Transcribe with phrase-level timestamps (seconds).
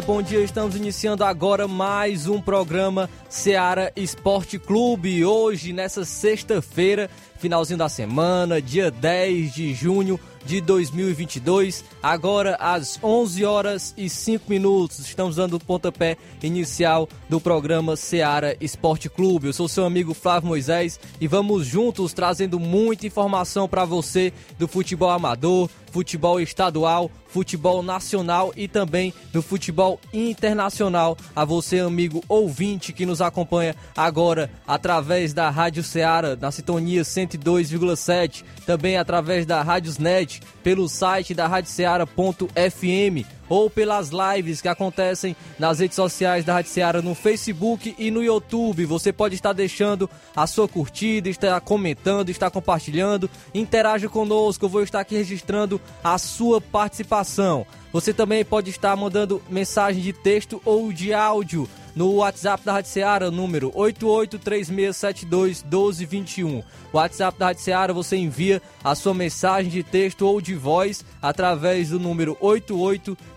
[0.00, 0.40] Bom dia.
[0.40, 5.24] Estamos iniciando agora mais um programa Seara Esporte Clube.
[5.24, 11.84] Hoje, nessa sexta-feira, finalzinho da semana, dia 10 de junho de 2022.
[12.02, 14.98] Agora às 11 horas e 5 minutos.
[14.98, 19.48] Estamos dando o pontapé inicial do programa Seara Esporte Clube.
[19.48, 24.66] Eu sou seu amigo Flávio Moisés e vamos juntos trazendo muita informação para você do
[24.66, 31.16] futebol amador, futebol estadual, futebol nacional e também do futebol internacional.
[31.34, 38.44] A você, amigo ouvinte que nos acompanha agora através da Rádio Ceará na sintonia 102,7,
[38.66, 40.29] também através da Rádios Net,
[40.62, 47.02] pelo site da radioceara.fm ou pelas lives que acontecem nas redes sociais da Rádio Ceará
[47.02, 48.86] no Facebook e no YouTube.
[48.86, 53.28] Você pode estar deixando a sua curtida, estar comentando, estar compartilhando.
[53.52, 57.66] Interaja conosco, eu vou estar aqui registrando a sua participação.
[57.92, 62.90] Você também pode estar mandando mensagem de texto ou de áudio no WhatsApp da Rádio
[62.90, 66.64] Seara, número 8836721221.
[66.92, 71.90] WhatsApp da Rádio Seara, você envia a sua mensagem de texto ou de voz através
[71.90, 72.38] do número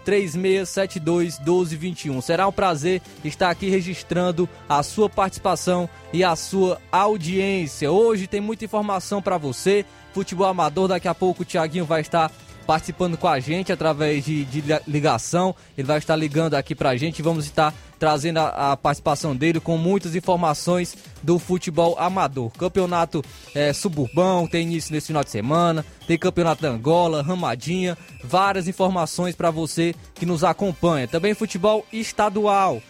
[0.06, 2.22] 8836721221.
[2.22, 7.92] Será um prazer estar aqui registrando a sua participação e a sua audiência.
[7.92, 9.86] Hoje tem muita informação para você.
[10.14, 12.32] Futebol amador, daqui a pouco o Thiaguinho vai estar
[12.66, 15.56] participando com a gente através de, de ligação.
[15.78, 19.62] Ele vai estar ligando aqui pra gente e vamos estar trazendo a, a, participação dele
[19.62, 22.52] com muitas informações do futebol amador.
[22.52, 23.24] Campeonato
[23.56, 29.36] é, suburbão tem início nesse final de semana, tem campeonato da Angola, Ramadinha, várias informações
[29.36, 31.08] para você que nos acompanha.
[31.08, 32.82] Também futebol estadual.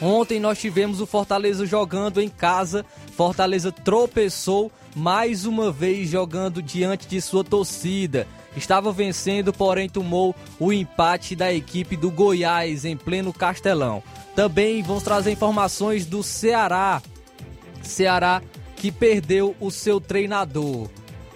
[0.00, 2.84] Ontem nós tivemos o Fortaleza jogando em casa.
[3.16, 8.26] Fortaleza tropeçou mais uma vez jogando diante de sua torcida
[8.58, 14.02] estava vencendo, porém tomou o empate da equipe do Goiás em pleno Castelão.
[14.34, 17.02] Também vamos trazer informações do Ceará.
[17.82, 18.42] Ceará
[18.76, 20.88] que perdeu o seu treinador.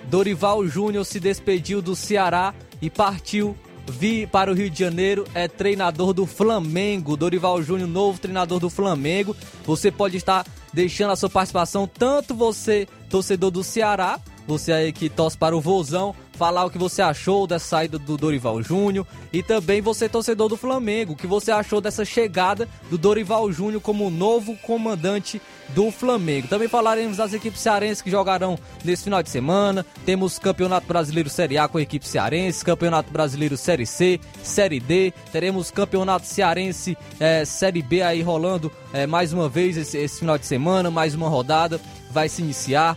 [0.04, 3.56] Dorival Júnior se despediu do Ceará e partiu
[3.86, 7.16] vir para o Rio de Janeiro, é treinador do Flamengo.
[7.16, 9.36] Dorival Júnior, novo treinador do Flamengo.
[9.64, 15.08] Você pode estar deixando a sua participação, tanto você, torcedor do Ceará, você aí que
[15.08, 19.42] torce para o Vozão, falar o que você achou dessa saída do Dorival Júnior e
[19.42, 24.10] também você torcedor do Flamengo, o que você achou dessa chegada do Dorival Júnior como
[24.10, 25.40] novo comandante
[25.74, 26.48] do Flamengo.
[26.48, 29.84] Também falaremos das equipes cearenses que jogarão nesse final de semana.
[30.04, 35.12] Temos Campeonato Brasileiro Série A com a equipe cearense, Campeonato Brasileiro Série C, Série D.
[35.30, 40.38] Teremos Campeonato Cearense é, Série B aí rolando é, mais uma vez esse, esse final
[40.38, 41.80] de semana, mais uma rodada
[42.12, 42.96] vai se iniciar.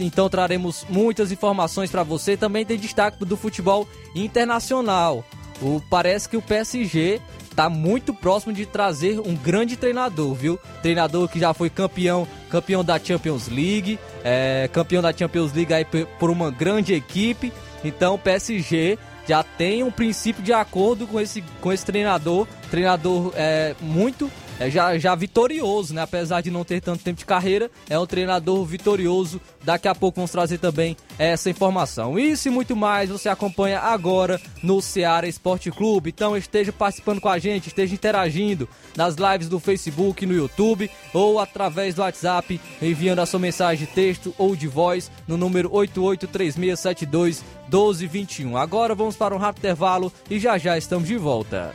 [0.00, 2.36] Então traremos muitas informações para você.
[2.36, 5.24] Também tem destaque do futebol internacional.
[5.60, 7.20] O, parece que o PSG
[7.56, 10.60] está muito próximo de trazer um grande treinador, viu?
[10.82, 15.86] Treinador que já foi campeão, campeão da Champions League, é, campeão da Champions League aí
[16.18, 17.50] por uma grande equipe.
[17.82, 23.32] Então o PSG já tem um princípio de acordo com esse, com esse treinador, treinador
[23.34, 26.02] é, muito é já, já vitorioso, né?
[26.02, 29.40] Apesar de não ter tanto tempo de carreira, é um treinador vitorioso.
[29.62, 32.18] Daqui a pouco vamos trazer também essa informação.
[32.18, 36.10] Isso e muito mais você acompanha agora no Ceará Esporte Clube.
[36.10, 41.38] Então esteja participando com a gente, esteja interagindo nas lives do Facebook, no YouTube ou
[41.38, 47.44] através do WhatsApp, enviando a sua mensagem de texto ou de voz no número 883672
[47.70, 48.56] 1221.
[48.56, 51.74] Agora vamos para um rápido intervalo e já já estamos de volta.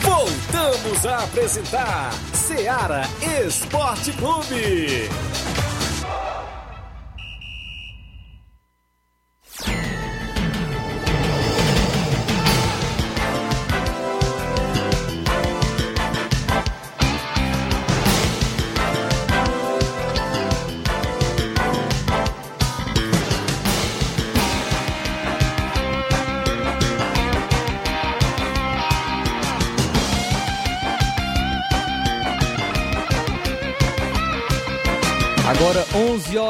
[0.02, 3.04] Voltamos a apresentar Seara
[3.46, 5.08] Esporte Clube.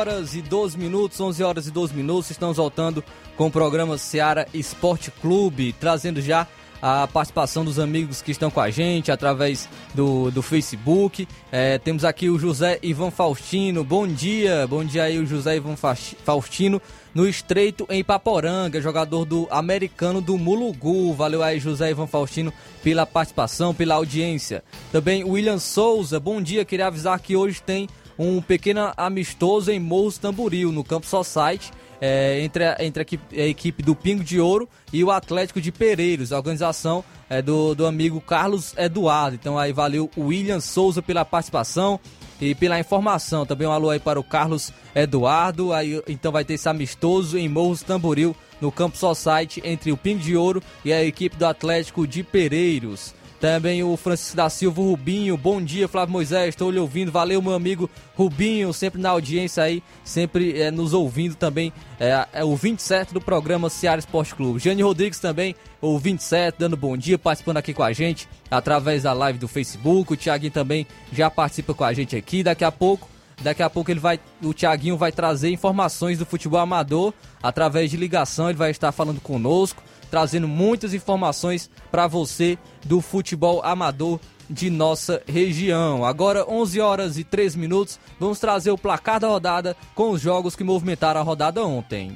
[0.03, 3.01] Horas e 12 minutos, 11 horas e 12 minutos, estamos voltando
[3.37, 6.45] com o programa Seara Esporte Clube, trazendo já
[6.81, 11.25] a participação dos amigos que estão com a gente através do, do Facebook.
[11.49, 15.77] É, temos aqui o José Ivan Faustino, bom dia, bom dia aí o José Ivan
[15.77, 16.81] Faustino
[17.15, 21.13] no Estreito em Paporanga, jogador do americano do Mulugu.
[21.13, 22.51] Valeu aí José Ivan Faustino
[22.83, 24.65] pela participação, pela audiência.
[24.91, 27.87] Também William Souza, bom dia, queria avisar que hoje tem
[28.17, 31.71] um pequeno amistoso em Morros Tamboril, no Campo Society,
[32.01, 35.61] é, entre, a, entre a equipe, a, equipe, do Pingo de Ouro e o Atlético
[35.61, 39.35] de Pereiros, a organização é, do, do amigo Carlos Eduardo.
[39.35, 41.99] Então aí valeu o William Souza pela participação
[42.41, 43.45] e pela informação.
[43.45, 45.71] Também um alô aí para o Carlos Eduardo.
[45.71, 50.19] Aí, então vai ter esse amistoso em Morros Tamboril, no Campo Society, entre o Pingo
[50.19, 53.13] de Ouro e a equipe do Atlético de Pereiros.
[53.43, 55.35] Também o Francisco da Silva Rubinho.
[55.35, 56.47] Bom dia, Flávio Moisés.
[56.47, 57.11] Estou lhe ouvindo.
[57.11, 61.73] Valeu, meu amigo Rubinho, sempre na audiência aí, sempre é, nos ouvindo também.
[61.99, 64.59] É, é, o 27 do programa Ceará Esporte Clube.
[64.59, 69.11] Jane Rodrigues também, o 27, dando bom dia, participando aqui com a gente através da
[69.11, 70.13] live do Facebook.
[70.13, 72.43] O Thiaguinho também já participa com a gente aqui.
[72.43, 73.09] Daqui a pouco
[73.41, 77.97] Daqui a pouco ele vai, o Thiaguinho vai trazer informações do futebol amador através de
[77.97, 78.47] ligação.
[78.47, 79.83] Ele vai estar falando conosco
[80.13, 82.55] trazendo muitas informações para você
[82.85, 86.05] do futebol amador de nossa região.
[86.05, 90.55] Agora 11 horas e 3 minutos, vamos trazer o placar da rodada com os jogos
[90.55, 92.15] que movimentaram a rodada ontem.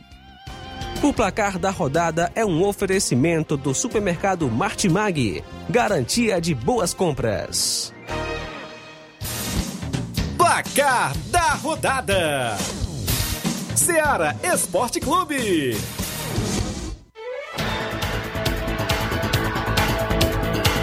[1.01, 7.91] O placar da rodada é um oferecimento do supermercado Martimag, garantia de boas compras.
[10.37, 12.57] Placar da rodada:
[13.75, 15.75] Seara Esporte Clube.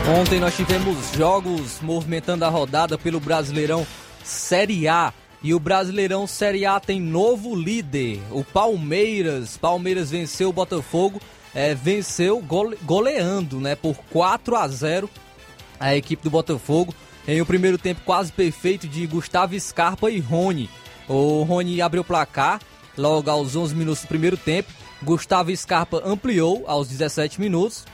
[0.06, 3.87] Ontem nós tivemos jogos movimentando a rodada pelo Brasileirão
[4.23, 5.14] Série A.
[5.42, 9.56] E o Brasileirão Série A tem novo líder, o Palmeiras.
[9.56, 11.18] Palmeiras venceu o Botafogo,
[11.54, 15.08] é, venceu gole, goleando, né, por 4 a 0
[15.80, 16.94] a equipe do Botafogo.
[17.26, 20.68] Em o primeiro tempo quase perfeito de Gustavo Scarpa e Rony.
[21.08, 22.61] O Rony abriu o placar
[22.96, 24.70] logo aos 11 minutos do primeiro tempo.
[25.02, 27.87] Gustavo Scarpa ampliou aos 17 minutos.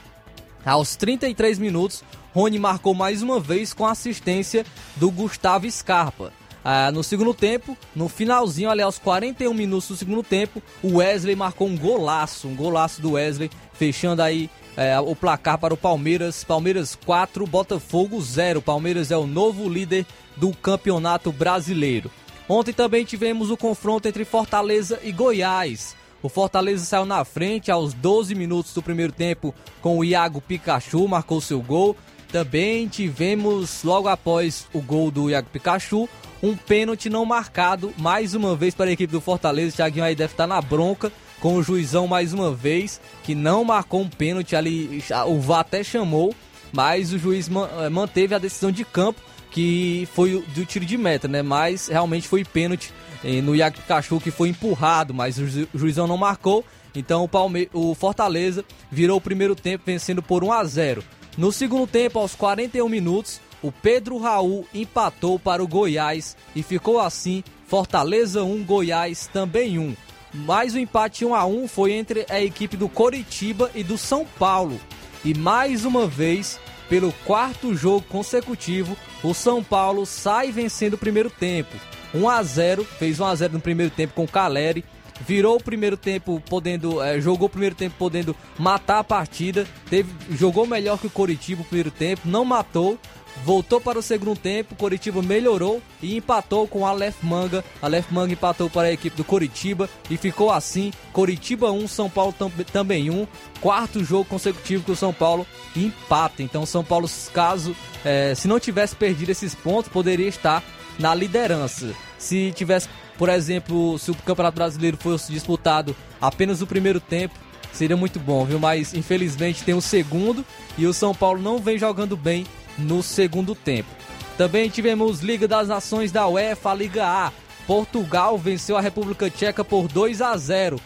[0.65, 2.03] Aos 33 minutos,
[2.33, 4.65] Rony marcou mais uma vez com assistência
[4.95, 6.31] do Gustavo Scarpa.
[6.63, 11.35] Ah, no segundo tempo, no finalzinho, ali aos 41 minutos do segundo tempo, o Wesley
[11.35, 16.43] marcou um golaço, um golaço do Wesley, fechando aí é, o placar para o Palmeiras.
[16.43, 18.61] Palmeiras 4, Botafogo 0.
[18.61, 20.05] Palmeiras é o novo líder
[20.37, 22.11] do Campeonato Brasileiro.
[22.47, 25.95] Ontem também tivemos o confronto entre Fortaleza e Goiás.
[26.23, 31.07] O Fortaleza saiu na frente aos 12 minutos do primeiro tempo com o Iago Pikachu,
[31.07, 31.95] marcou seu gol.
[32.31, 36.07] Também tivemos, logo após o gol do Iago Pikachu,
[36.41, 39.73] um pênalti não marcado, mais uma vez para a equipe do Fortaleza.
[39.73, 43.65] O Thiaguinho aí deve estar na bronca com o juizão mais uma vez, que não
[43.65, 45.03] marcou um pênalti ali.
[45.27, 46.33] O VAR até chamou,
[46.71, 51.27] mas o juiz eh, manteve a decisão de campo que foi do tiro de meta,
[51.27, 51.41] né?
[51.41, 56.07] Mas realmente foi pênalti no Iago Pikachu que foi empurrado, mas o, ju o juizão
[56.07, 56.65] não marcou.
[56.95, 61.03] Então o, Palme o Fortaleza virou o primeiro tempo vencendo por 1 a 0.
[61.37, 66.99] No segundo tempo, aos 41 minutos, o Pedro Raul empatou para o Goiás e ficou
[66.99, 69.95] assim Fortaleza 1, Goiás também 1.
[70.33, 73.97] Mais o um empate 1 a 1 foi entre a equipe do Coritiba e do
[73.97, 74.79] São Paulo.
[75.23, 76.59] E mais uma vez,
[76.89, 81.77] pelo quarto jogo consecutivo, o São Paulo sai vencendo o primeiro tempo.
[82.13, 84.83] 1 a 0, fez 1 a 0 no primeiro tempo com o Caleri,
[85.25, 90.11] virou o primeiro tempo podendo, é, jogou o primeiro tempo podendo matar a partida, teve,
[90.31, 92.97] jogou melhor que o Coritiba o primeiro tempo, não matou,
[93.43, 97.63] voltou para o segundo tempo, Coritiba melhorou e empatou com a Manga.
[97.81, 102.33] Aleph Manga empatou para a equipe do Coritiba e ficou assim, Coritiba 1, São Paulo
[102.37, 103.27] tam também 1.
[103.59, 106.43] Quarto jogo consecutivo que o São Paulo empata.
[106.43, 110.63] Então São Paulo, caso é, se não tivesse perdido esses pontos, poderia estar
[110.99, 111.93] na liderança.
[112.17, 117.35] Se tivesse, por exemplo, se o Campeonato Brasileiro fosse disputado apenas o primeiro tempo,
[117.73, 118.59] seria muito bom, viu?
[118.59, 120.45] Mas infelizmente tem o segundo
[120.77, 122.45] e o São Paulo não vem jogando bem
[122.77, 123.89] no segundo tempo.
[124.37, 127.31] Também tivemos Liga das Nações da UEFA, Liga A.
[127.67, 130.79] Portugal venceu a República Tcheca por 2 a 0.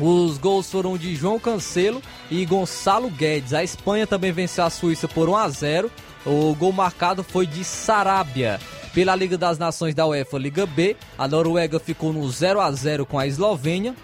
[0.00, 2.00] Os gols foram de João Cancelo
[2.30, 3.52] e Gonçalo Guedes.
[3.52, 5.90] A Espanha também venceu a Suíça por 1 a 0.
[6.24, 8.60] O gol marcado foi de Sarabia.
[8.92, 13.06] Pela Liga das Nações da UEFA Liga B, a Noruega ficou no 0 a 0
[13.06, 13.94] com a Eslovênia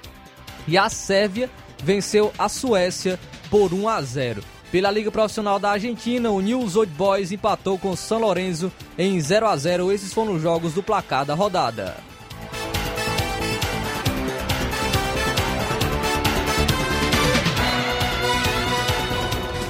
[0.68, 1.50] e a Sérvia
[1.82, 3.18] venceu a Suécia
[3.50, 4.42] por 1 a 0.
[4.70, 9.20] Pela Liga Profissional da Argentina, o News Old Boys empatou com o São Lourenço em
[9.20, 9.92] 0 a 0.
[9.92, 11.96] Esses foram os jogos do placar da rodada.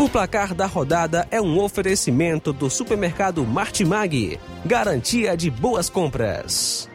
[0.06, 6.88] O placar da rodada é um oferecimento do supermercado Martimag, garantia de boas compras.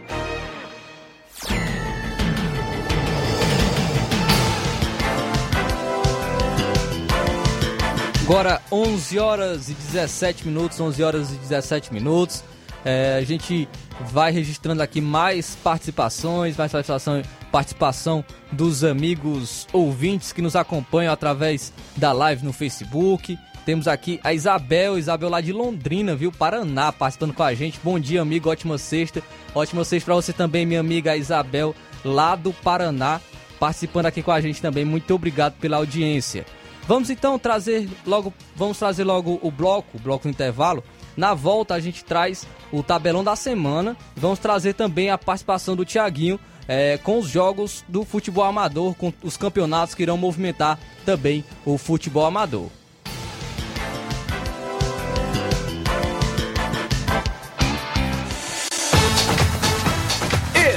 [8.23, 12.45] Agora 11 horas e 17 minutos, 11 horas e 17 minutos.
[12.85, 13.67] É, a gente
[14.09, 21.73] vai registrando aqui mais participações, mais participação, participação dos amigos ouvintes que nos acompanham através
[21.95, 23.37] da live no Facebook.
[23.65, 26.31] Temos aqui a Isabel, Isabel lá de Londrina, viu?
[26.31, 27.79] Paraná, participando com a gente.
[27.83, 28.49] Bom dia, amigo.
[28.49, 29.21] Ótima sexta.
[29.53, 33.21] Ótima sexta para você também, minha amiga Isabel, lá do Paraná,
[33.59, 34.83] participando aqui com a gente também.
[34.83, 36.45] Muito obrigado pela audiência.
[36.87, 40.83] Vamos então trazer logo, vamos trazer logo o bloco, o bloco do intervalo.
[41.15, 43.95] Na volta a gente traz o tabelão da semana.
[44.15, 49.11] Vamos trazer também a participação do Tiaguinho é, com os jogos do futebol amador, com
[49.23, 52.69] os campeonatos que irão movimentar também o futebol amador.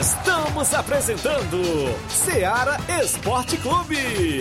[0.00, 1.62] Estamos apresentando
[2.08, 4.40] Seara Esporte Clube.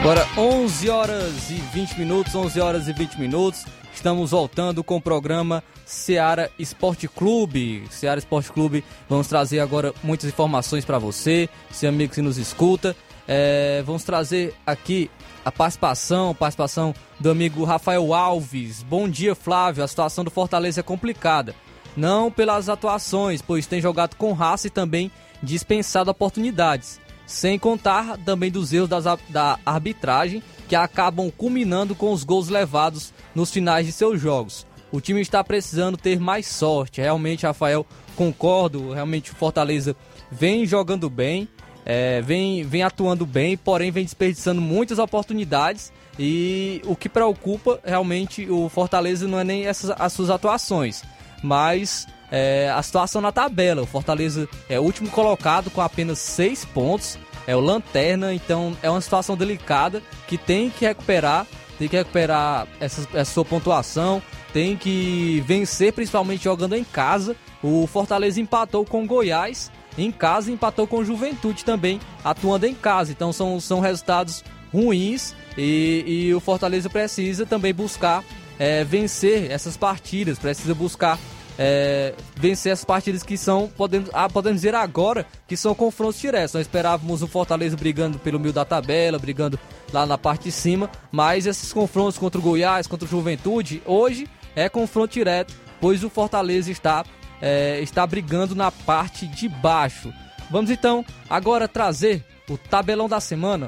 [0.10, 3.64] Agora 11 horas e 20 minutos, 11 horas e 20 minutos.
[3.94, 7.84] Estamos voltando com o programa Seara Esporte Clube.
[7.92, 12.96] Seara Esporte Clube, vamos trazer agora muitas informações para você, seu amigo que nos escuta.
[13.28, 15.12] É, vamos trazer aqui
[15.46, 18.82] a participação, participação do amigo Rafael Alves.
[18.82, 19.84] Bom dia, Flávio.
[19.84, 21.54] A situação do Fortaleza é complicada.
[21.96, 25.12] Não pelas atuações, pois tem jogado com raça e também
[25.44, 27.00] dispensado oportunidades.
[27.30, 33.14] Sem contar também dos erros das, da arbitragem, que acabam culminando com os gols levados
[33.36, 34.66] nos finais de seus jogos.
[34.92, 37.00] O time está precisando ter mais sorte.
[37.00, 38.94] Realmente, Rafael, concordo.
[38.94, 39.96] Realmente, o Fortaleza
[40.32, 41.48] vem jogando bem,
[41.86, 45.94] é, vem, vem atuando bem, porém vem desperdiçando muitas oportunidades.
[46.18, 51.04] E o que preocupa realmente o Fortaleza não é nem essas, as suas atuações,
[51.44, 53.82] mas é, a situação na tabela.
[53.82, 57.18] O Fortaleza é o último colocado com apenas seis pontos,
[57.48, 62.68] é o lanterna, então é uma situação delicada que tem que recuperar, tem que recuperar
[62.80, 64.22] essa, essa sua pontuação,
[64.54, 67.36] tem que vencer, principalmente jogando em casa.
[67.62, 73.12] O Fortaleza empatou com Goiás em casa empatou com Juventude também, atuando em casa.
[73.12, 78.24] Então são, são resultados ruins e, e o Fortaleza precisa também buscar
[78.58, 81.18] é, vencer essas partidas, precisa buscar
[81.62, 86.54] é, vencer essas partidas que são, podemos, ah, podemos dizer agora, que são confrontos diretos.
[86.54, 89.60] Nós esperávamos o Fortaleza brigando pelo meio da tabela, brigando
[89.92, 94.26] lá na parte de cima, mas esses confrontos contra o Goiás, contra o Juventude, hoje
[94.56, 97.04] é confronto direto, pois o Fortaleza está,
[97.42, 100.14] é, está brigando na parte de baixo.
[100.50, 103.68] Vamos então agora trazer o tabelão da semana.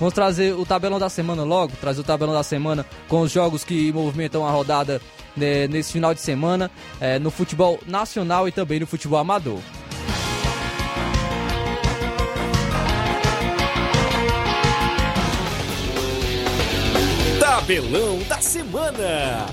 [0.00, 3.64] Vamos trazer o tabelão da semana logo, trazer o tabelão da semana com os jogos
[3.64, 5.00] que movimentam a rodada
[5.36, 6.70] né, nesse final de semana
[7.00, 9.60] é, no futebol nacional e também no futebol amador.
[17.40, 19.46] Tabelão da Semana.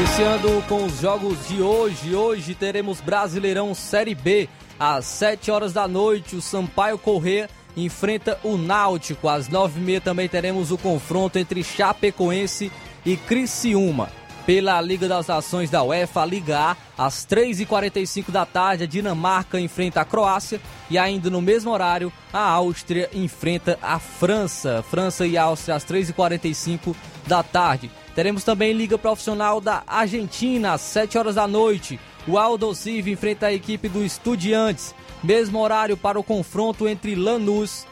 [0.00, 2.14] Iniciando com os jogos de hoje.
[2.14, 4.48] Hoje teremos Brasileirão Série B.
[4.78, 9.28] Às 7 horas da noite, o Sampaio Corrêa enfrenta o Náutico.
[9.28, 12.72] Às 9h30 também teremos o confronto entre Chapecoense
[13.04, 14.08] e Criciúma
[14.46, 20.00] pela Liga das Nações da UEFA, Liga A, às 3h45 da tarde, a Dinamarca enfrenta
[20.00, 24.84] a Croácia e ainda no mesmo horário, a Áustria enfrenta a França.
[24.90, 26.94] França e Áustria às 3h45
[27.26, 27.90] da tarde.
[28.14, 32.00] Teremos também Liga Profissional da Argentina, às 7 horas da noite.
[32.26, 34.94] O Aldo Civi enfrenta a equipe do Estudiantes.
[35.22, 37.86] Mesmo horário para o confronto entre Lanús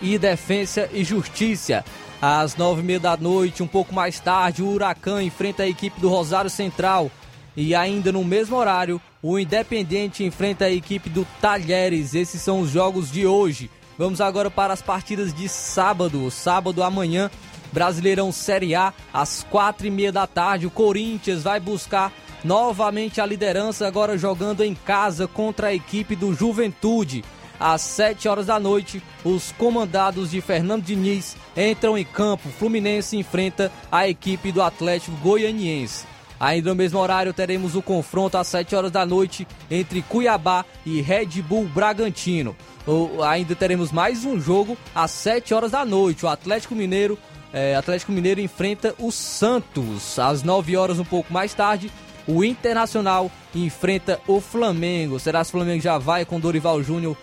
[0.00, 1.84] e Defensa e Justiça
[2.22, 3.64] às nove e meia da noite.
[3.64, 7.10] Um pouco mais tarde, o Huracan enfrenta a equipe do Rosário Central.
[7.56, 12.14] E ainda no mesmo horário, o Independente enfrenta a equipe do Talheres.
[12.14, 13.68] Esses são os jogos de hoje.
[13.98, 16.30] Vamos agora para as partidas de sábado.
[16.30, 17.28] Sábado amanhã,
[17.72, 20.66] Brasileirão Série A, às quatro e meia da tarde.
[20.66, 22.12] O Corinthians vai buscar
[22.44, 27.24] novamente a liderança, agora jogando em casa contra a equipe do Juventude
[27.58, 32.48] às 7 horas da noite, os comandados de Fernando Diniz entram em campo.
[32.58, 36.12] Fluminense enfrenta a equipe do Atlético Goianiense.
[36.42, 41.00] Ainda no mesmo horário teremos o confronto às 7 horas da noite entre Cuiabá e
[41.00, 42.56] Red Bull Bragantino.
[42.84, 46.26] O, ainda teremos mais um jogo às 7 horas da noite.
[46.26, 47.16] O Atlético Mineiro,
[47.52, 50.18] é, Atlético Mineiro enfrenta o Santos.
[50.18, 51.92] Às 9 horas, um pouco mais tarde,
[52.26, 55.18] o Internacional enfrenta o Flamengo.
[55.18, 57.16] Será se o Flamengo já vai com Dorival Júnior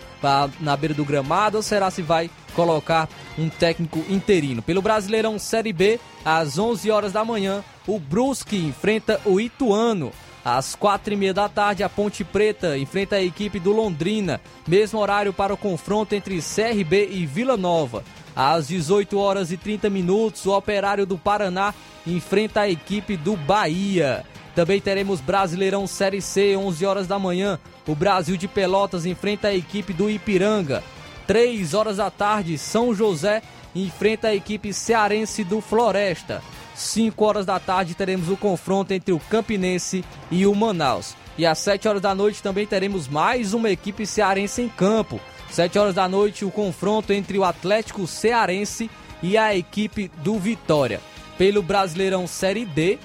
[0.59, 4.61] na beira do gramado ou será se vai colocar um técnico interino?
[4.61, 10.11] Pelo Brasileirão Série B, às 11 horas da manhã, o Brusque enfrenta o Ituano.
[10.43, 14.39] Às quatro e meia da tarde, a Ponte Preta enfrenta a equipe do Londrina.
[14.67, 18.03] Mesmo horário para o confronto entre CRB e Vila Nova.
[18.35, 21.73] Às 18 horas e 30 minutos, o Operário do Paraná
[22.07, 24.25] enfrenta a equipe do Bahia.
[24.59, 27.57] Também teremos Brasileirão Série C, 11 horas da manhã.
[27.87, 30.83] O Brasil de Pelotas enfrenta a equipe do Ipiranga.
[31.25, 33.41] 3 horas da tarde, São José
[33.73, 36.43] enfrenta a equipe cearense do Floresta.
[36.75, 41.15] 5 horas da tarde teremos o confronto entre o Campinense e o Manaus.
[41.37, 45.21] E às 7 horas da noite também teremos mais uma equipe cearense em campo.
[45.49, 48.91] 7 horas da noite, o confronto entre o Atlético Cearense
[49.23, 50.99] e a equipe do Vitória.
[51.37, 52.99] Pelo Brasileirão Série D,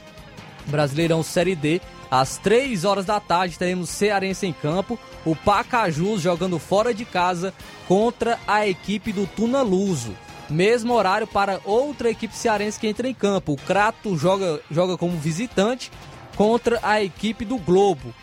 [0.66, 1.81] Brasileirão Série D.
[2.11, 7.53] Às 3 horas da tarde teremos Cearense em campo, o Pacajus jogando fora de casa
[7.88, 10.14] contra a equipe do Tunaluso.
[10.48, 13.53] Mesmo horário para outra equipe cearense que entra em campo.
[13.53, 15.90] O Crato joga, joga como visitante
[16.37, 18.14] contra a equipe do Globo.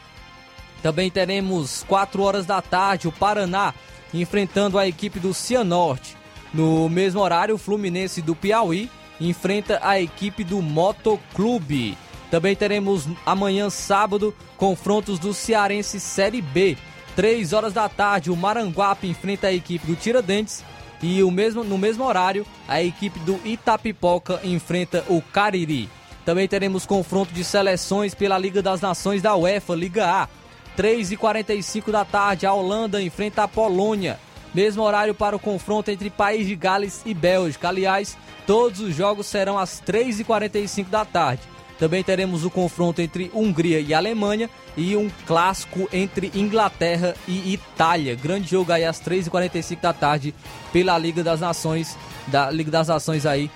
[0.83, 3.73] Também teremos 4 horas da tarde o Paraná
[4.13, 6.15] enfrentando a equipe do Cianorte.
[6.53, 11.97] No mesmo horário, o Fluminense do Piauí enfrenta a equipe do Motoclube.
[12.31, 16.77] Também teremos amanhã, sábado, confrontos do Cearense Série B.
[17.13, 20.63] 3 horas da tarde, o Maranguape enfrenta a equipe do Tiradentes.
[21.03, 25.89] E o mesmo, no mesmo horário, a equipe do Itapipoca enfrenta o Cariri.
[26.23, 30.29] Também teremos confronto de seleções pela Liga das Nações da UEFA, Liga A.
[30.77, 34.17] 3h45 da tarde, a Holanda enfrenta a Polônia.
[34.53, 37.67] Mesmo horário para o confronto entre País de Gales e Bélgica.
[37.67, 38.17] Aliás,
[38.47, 41.50] todos os jogos serão às 3h45 da tarde.
[41.81, 48.13] Também teremos o confronto entre Hungria e Alemanha e um clássico entre Inglaterra e Itália.
[48.13, 50.31] Grande jogo aí às 3h45 da tarde
[50.71, 53.49] pela Liga das Nações, da Liga das Nações aí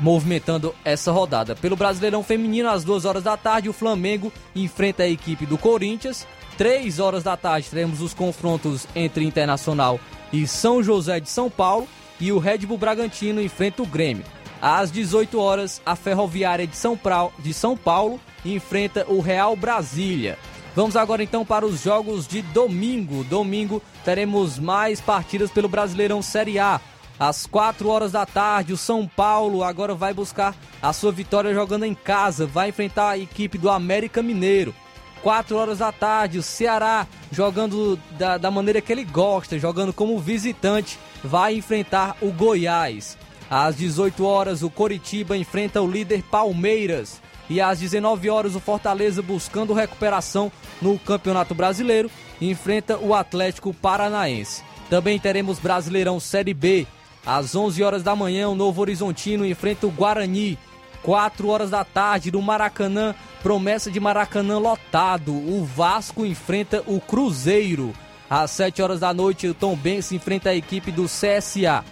[0.00, 1.54] movimentando essa rodada.
[1.54, 6.26] Pelo Brasileirão Feminino, às 2 horas da tarde, o Flamengo enfrenta a equipe do Corinthians.
[6.58, 10.00] 3 horas da tarde teremos os confrontos entre Internacional
[10.32, 11.86] e São José de São Paulo
[12.18, 14.24] e o Red Bull Bragantino enfrenta o Grêmio.
[14.66, 16.98] Às 18 horas, a Ferroviária de São,
[17.38, 20.38] de São Paulo enfrenta o Real Brasília.
[20.74, 23.24] Vamos agora então para os jogos de domingo.
[23.24, 26.80] Domingo teremos mais partidas pelo Brasileirão Série A.
[27.20, 31.84] Às 4 horas da tarde, o São Paulo agora vai buscar a sua vitória jogando
[31.84, 32.46] em casa.
[32.46, 34.74] Vai enfrentar a equipe do América Mineiro.
[35.22, 40.18] 4 horas da tarde, o Ceará jogando da, da maneira que ele gosta, jogando como
[40.18, 43.18] visitante, vai enfrentar o Goiás.
[43.50, 47.20] Às 18 horas, o Coritiba enfrenta o líder Palmeiras.
[47.48, 54.62] E às 19 horas, o Fortaleza, buscando recuperação no Campeonato Brasileiro, enfrenta o Atlético Paranaense.
[54.88, 56.86] Também teremos Brasileirão Série B.
[57.24, 60.58] Às 11 horas da manhã, o Novo Horizontino enfrenta o Guarani.
[61.02, 65.32] 4 horas da tarde, no Maracanã, promessa de Maracanã lotado.
[65.32, 67.94] O Vasco enfrenta o Cruzeiro.
[68.28, 71.84] Às 7 horas da noite, o Tom Benz enfrenta a equipe do CSA.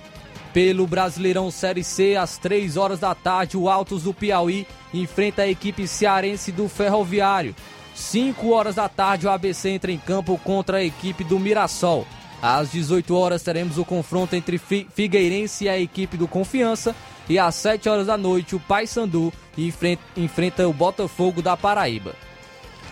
[0.52, 5.48] Pelo Brasileirão Série C, às 3 horas da tarde, o Altos do Piauí enfrenta a
[5.48, 7.54] equipe cearense do Ferroviário.
[7.94, 12.06] 5 horas da tarde, o ABC entra em campo contra a equipe do Mirassol.
[12.42, 16.94] Às 18 horas, teremos o confronto entre Figueirense e a equipe do Confiança.
[17.28, 22.14] E às 7 horas da noite, o Paysandu enfrenta, enfrenta o Botafogo da Paraíba.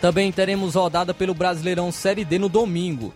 [0.00, 3.12] Também teremos rodada pelo Brasileirão Série D no domingo.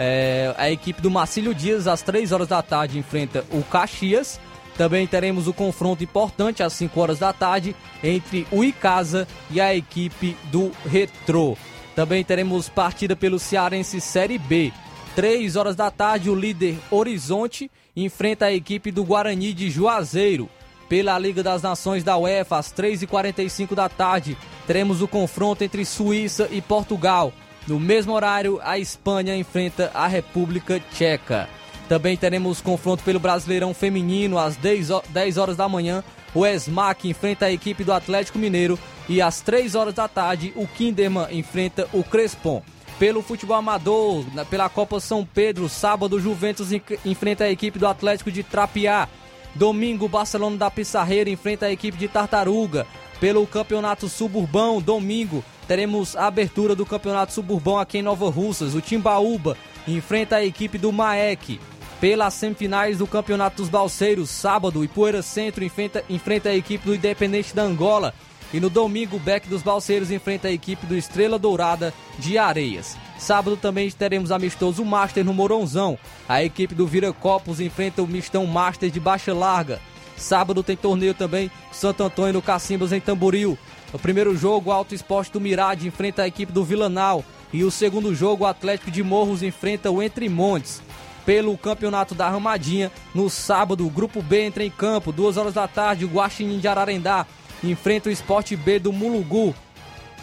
[0.00, 4.38] É, a equipe do Marcílio Dias, às 3 horas da tarde, enfrenta o Caxias.
[4.76, 9.74] Também teremos o confronto importante às 5 horas da tarde entre o Icasa e a
[9.74, 11.56] equipe do Retrô.
[11.96, 14.72] Também teremos partida pelo Cearense Série B.
[15.16, 20.48] 3 horas da tarde, o líder Horizonte enfrenta a equipe do Guarani de Juazeiro.
[20.88, 26.48] Pela Liga das Nações da UEFA, às 3h45 da tarde, teremos o confronto entre Suíça
[26.52, 27.32] e Portugal.
[27.68, 31.46] No mesmo horário, a Espanha enfrenta a República Tcheca.
[31.86, 36.02] Também teremos confronto pelo Brasileirão Feminino às 10 horas da manhã.
[36.34, 40.66] O Esmac enfrenta a equipe do Atlético Mineiro e às 3 horas da tarde o
[40.66, 42.62] Kinderman enfrenta o Crespon.
[42.98, 46.70] Pelo futebol amador, pela Copa São Pedro, sábado o Juventus
[47.04, 49.06] enfrenta a equipe do Atlético de Trapiá.
[49.54, 52.86] Domingo, Barcelona da Pissarreira enfrenta a equipe de Tartaruga.
[53.20, 58.74] Pelo Campeonato Suburbão, domingo, teremos a abertura do Campeonato Suburbão aqui em Nova Russas.
[58.74, 59.54] O Timbaúba
[59.86, 61.60] enfrenta a equipe do Maek.
[62.00, 67.54] Pelas semifinais do Campeonato dos Balseiros, sábado, Ipueira Centro enfrenta, enfrenta a equipe do Independente
[67.54, 68.14] da Angola.
[68.52, 72.96] E no domingo, o Beck dos Balseiros enfrenta a equipe do Estrela Dourada de Areias.
[73.18, 75.98] Sábado também teremos amistoso Master no Moronzão.
[76.26, 79.80] A equipe do Viracopos enfrenta o Mistão Master de Baixa Larga.
[80.16, 83.58] Sábado tem torneio também Santo Antônio no Cacimbas em Tamboril.
[83.92, 87.24] O primeiro jogo, o Alto Esporte do Mirade enfrenta a equipe do Vilanal.
[87.52, 90.82] E o segundo jogo, o Atlético de Morros enfrenta o Entre Montes.
[91.24, 95.12] Pelo Campeonato da Ramadinha, no sábado, o Grupo B entra em campo.
[95.12, 97.26] Duas horas da tarde, o Guaxinim de Ararendá
[97.62, 99.54] enfrenta o Esporte B do Mulugu.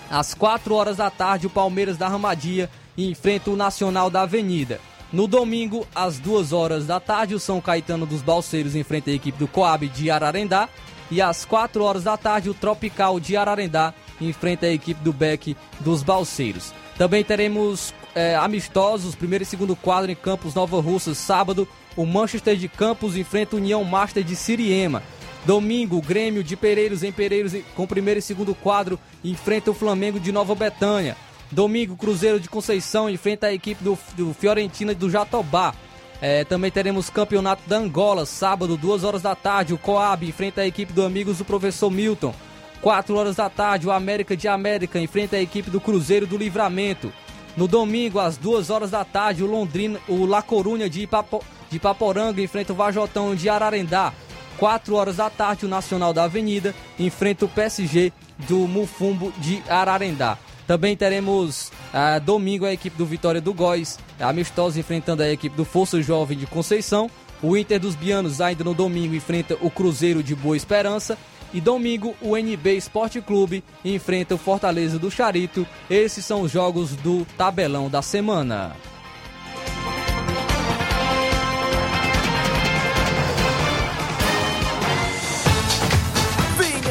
[0.09, 4.79] Às quatro horas da tarde, o Palmeiras da Ramadinha enfrenta o Nacional da Avenida.
[5.11, 9.37] No domingo, às duas horas da tarde, o São Caetano dos Balseiros enfrenta a equipe
[9.37, 10.69] do Coab de Ararendá.
[11.11, 15.55] E às 4 horas da tarde, o Tropical de Ararendá enfrenta a equipe do Beck
[15.79, 16.73] dos Balseiros.
[16.97, 21.13] Também teremos é, amistosos, primeiro e segundo quadro em Campos Nova Russa.
[21.13, 25.03] Sábado, o Manchester de Campos enfrenta o União Master de Siriema.
[25.45, 30.19] Domingo, o Grêmio de Pereiros em Pereiros com primeiro e segundo quadro enfrenta o Flamengo
[30.19, 31.15] de Nova Betânia.
[31.51, 35.75] Domingo, Cruzeiro de Conceição enfrenta a equipe do, do Fiorentina do Jatobá.
[36.21, 39.73] É, também teremos campeonato da Angola, sábado, 2 horas da tarde.
[39.73, 42.33] O Coab enfrenta a equipe do Amigos do Professor Milton.
[42.81, 47.11] 4 horas da tarde, o América de América enfrenta a equipe do Cruzeiro do Livramento.
[47.57, 51.79] No domingo, às 2 horas da tarde, o Londrina, o La Corunha de, Ipapo, de
[51.79, 54.13] Paporanga enfrenta o Vajotão de Ararendá.
[54.57, 58.13] 4 horas da tarde, o Nacional da Avenida enfrenta o PSG
[58.47, 60.37] do Mufumbo de Ararendá.
[60.67, 65.65] Também teremos ah, domingo a equipe do Vitória do Góis, amistosa enfrentando a equipe do
[65.65, 67.09] Força Jovem de Conceição.
[67.41, 71.17] O Inter dos Bianos ainda no domingo enfrenta o Cruzeiro de Boa Esperança.
[71.53, 75.65] E domingo o NB Esporte Clube enfrenta o Fortaleza do Charito.
[75.89, 78.75] Esses são os jogos do tabelão da semana.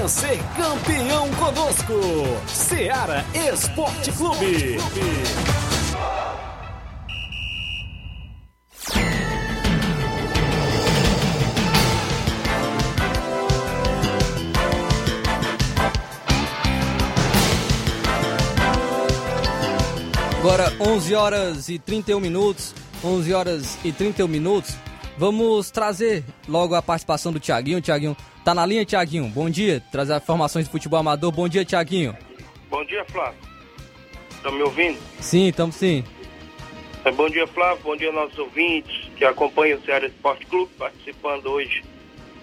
[0.09, 1.95] Ser campeão conosco,
[2.47, 4.77] Seara Esporte Clube.
[20.39, 24.77] Agora 11 horas e 31 minutos, 11 horas e 31 minutos.
[25.17, 27.81] Vamos trazer logo a participação do Tiaguinho.
[27.81, 28.15] Tiaguinho
[28.45, 29.29] tá na linha, Tiaguinho.
[29.29, 29.83] Bom dia.
[29.91, 31.33] Trazer informações de futebol amador.
[31.33, 32.17] Bom dia, Tiaguinho.
[32.69, 33.39] Bom dia, Flávio.
[34.31, 34.99] Estão me ouvindo?
[35.21, 36.05] Sim, estamos sim.
[37.05, 37.83] É, bom dia, Flávio.
[37.83, 41.83] Bom dia, nossos ouvintes que acompanham o Ceará Esporte Clube, participando hoje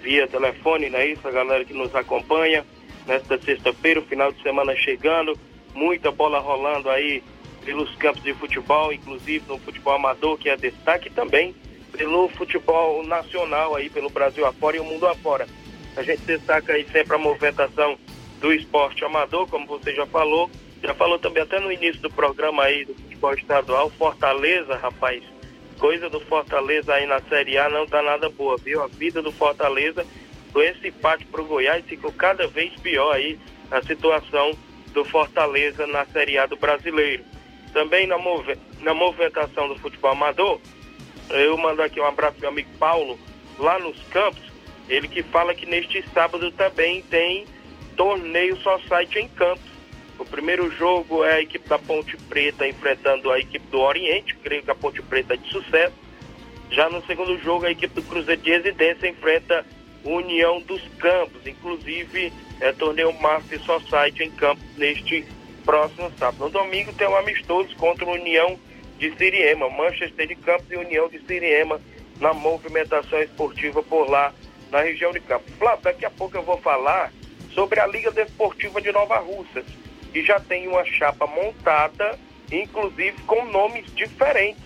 [0.02, 1.28] via telefone, não é isso?
[1.28, 2.66] A galera que nos acompanha
[3.06, 5.38] nesta sexta-feira, final de semana chegando,
[5.76, 7.24] muita bola rolando aí
[7.64, 11.56] pelos campos de futebol, inclusive no futebol amador, que é destaque também
[11.92, 15.48] pelo futebol nacional aí, pelo Brasil afora e o mundo afora.
[15.96, 17.98] A gente destaca aí sempre a movimentação
[18.40, 20.50] do esporte amador, como você já falou,
[20.84, 25.24] já falou também até no início do programa aí do futebol estadual, Fortaleza, rapaz,
[25.78, 28.82] coisa do Fortaleza aí na Série A não tá nada boa, viu?
[28.82, 30.06] A vida do Fortaleza,
[30.52, 33.38] com esse empate pro Goiás, ficou cada vez pior aí
[33.70, 34.58] a situação
[34.94, 37.24] do Fortaleza na Série A do Brasileiro.
[37.74, 40.60] Também na, move na movimentação do futebol amador,
[41.30, 43.18] eu mando aqui um abraço meu amigo Paulo,
[43.58, 44.51] lá nos campos,
[44.90, 47.46] ele que fala que neste sábado também tem
[47.96, 49.72] torneio só site em campos.
[50.18, 54.64] O primeiro jogo é a equipe da Ponte Preta enfrentando a equipe do Oriente, creio
[54.64, 55.94] que a Ponte Preta é de sucesso.
[56.70, 59.66] Já no segundo jogo, a equipe do Cruzeiro de Residência enfrenta
[60.04, 65.26] União dos Campos, inclusive é torneio Master Society em Campos neste
[65.66, 66.46] próximo sábado.
[66.46, 68.58] No domingo tem um amistoso contra a União
[68.98, 71.82] de Siriema, Manchester de Campos e União de Siriema
[72.20, 74.34] na movimentação esportiva por lá
[74.72, 75.52] na região de Campos.
[75.84, 77.12] Daqui a pouco eu vou falar
[77.54, 79.66] sobre a Liga Desportiva de Nova Russas,
[80.12, 82.18] que já tem uma chapa montada,
[82.52, 84.64] inclusive com nomes diferentes,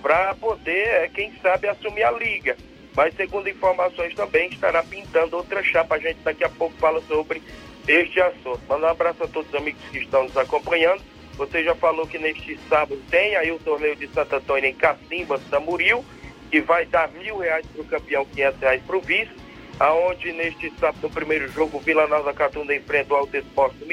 [0.00, 2.56] para poder, é, quem sabe, assumir a liga.
[2.94, 5.96] Mas, segundo informações, também estará pintando outra chapa.
[5.96, 7.42] A gente daqui a pouco fala sobre
[7.86, 8.60] este assunto.
[8.68, 11.02] Manda um abraço a todos os amigos que estão nos acompanhando.
[11.36, 15.40] Você já falou que neste sábado tem aí o torneio de Santo Antônio em Cacimba,
[15.50, 16.04] Tamuril,
[16.50, 19.30] que vai dar mil reais para o campeão, quinhentos reais para o vice,
[19.78, 23.86] aonde neste sábado, no primeiro jogo, Vila Nova Catunda enfrenta o Alto Esporte do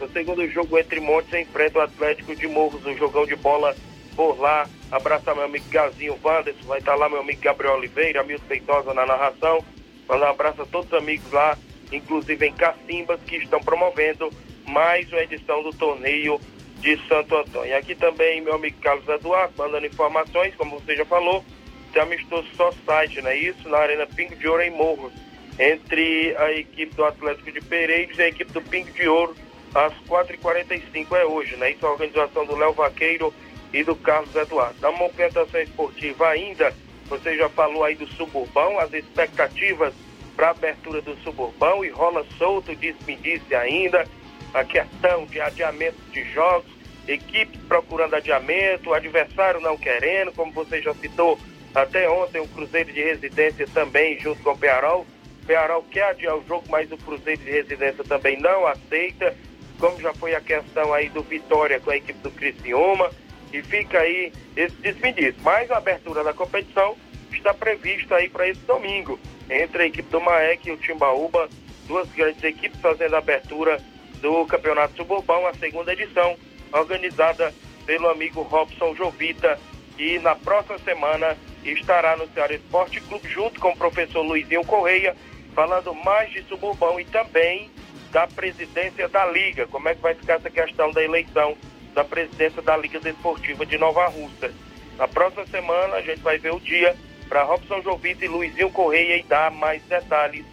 [0.00, 3.74] no segundo jogo, Entre Montes enfrenta o Atlético de Morros, um jogão de bola
[4.14, 4.68] por lá.
[4.92, 9.04] Abraçar meu amigo Gazinho Wanderson, vai estar lá meu amigo Gabriel Oliveira, Milton Feitosa na
[9.04, 9.62] narração.
[10.08, 11.58] Mandar um abraço a todos os amigos lá
[11.92, 14.30] inclusive em Cacimbas, que estão promovendo
[14.66, 16.40] mais uma edição do torneio
[16.80, 17.76] de Santo Antônio.
[17.76, 21.44] Aqui também meu amigo Carlos Eduardo, mandando informações, como você já falou,
[21.92, 23.68] tem amistoso só site, não é isso?
[23.68, 25.12] Na Arena Pingo de Ouro em Morros,
[25.58, 29.34] entre a equipe do Atlético de Pereiros e a equipe do Pingo de Ouro,
[29.74, 31.72] às 4h45 é hoje, né?
[31.72, 33.32] Isso é a organização do Léo Vaqueiro
[33.72, 34.80] e do Carlos Eduardo.
[34.80, 36.74] Na movimentação esportiva ainda,
[37.08, 39.92] você já falou aí do suburbão, as expectativas
[40.36, 44.06] para a abertura do suburbão e rola solto, disse-me-disse ainda,
[44.54, 46.70] a questão de adiamento de jogos,
[47.06, 51.38] equipes procurando adiamento, adversário não querendo, como você já citou,
[51.74, 55.06] até ontem o Cruzeiro de Residência também junto com o Pearol.
[55.46, 59.36] Pearol quer adiar o jogo, mas o Cruzeiro de Residência também não aceita,
[59.78, 63.10] como já foi a questão aí do Vitória com a equipe do Criciúma,
[63.52, 65.38] e fica aí esse despedido.
[65.42, 66.96] Mas a abertura da competição
[67.32, 71.48] está prevista aí para esse domingo entre a equipe do Maek e o Timbaúba,
[71.86, 73.80] duas grandes equipes fazendo a abertura
[74.20, 76.36] do Campeonato Suburbão, a segunda edição,
[76.72, 77.54] organizada
[77.86, 79.58] pelo amigo Robson Jovita,
[79.98, 85.14] que na próxima semana estará no Ceará Esporte Clube junto com o professor Luizinho Correia,
[85.54, 87.68] falando mais de Suburbão e também
[88.12, 91.56] da presidência da Liga, como é que vai ficar essa questão da eleição
[91.94, 94.52] da presidência da Liga Desportiva de Nova Russa.
[94.96, 96.94] Na próxima semana a gente vai ver o dia
[97.28, 100.46] para Robson Jovita e Luizinho Correia e dar mais detalhes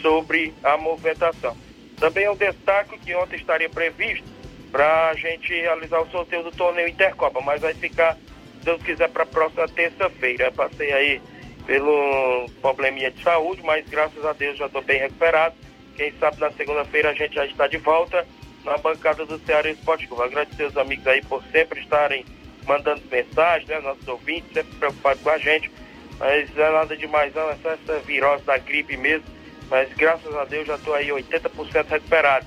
[0.00, 1.56] sobre a movimentação.
[1.98, 4.26] Também eu destaco que ontem estaria previsto
[4.70, 8.16] para a gente realizar o sorteio do torneio Intercopa, mas vai ficar,
[8.62, 10.50] Deus quiser, para a próxima terça-feira.
[10.52, 11.20] Passei aí
[11.66, 15.54] pelo probleminha de saúde, mas graças a Deus já estou bem recuperado.
[15.96, 18.26] Quem sabe na segunda-feira a gente já está de volta
[18.64, 20.22] na bancada do Ceará Esporte Clube.
[20.22, 22.24] Agradecer os amigos aí por sempre estarem
[22.66, 23.80] mandando mensagens, né?
[23.80, 25.70] Nossos ouvintes, sempre preocupados com a gente.
[26.18, 29.26] Mas não é nada demais não, é só essa virose da gripe mesmo.
[29.68, 32.46] Mas graças a Deus já estou aí 80% recuperado.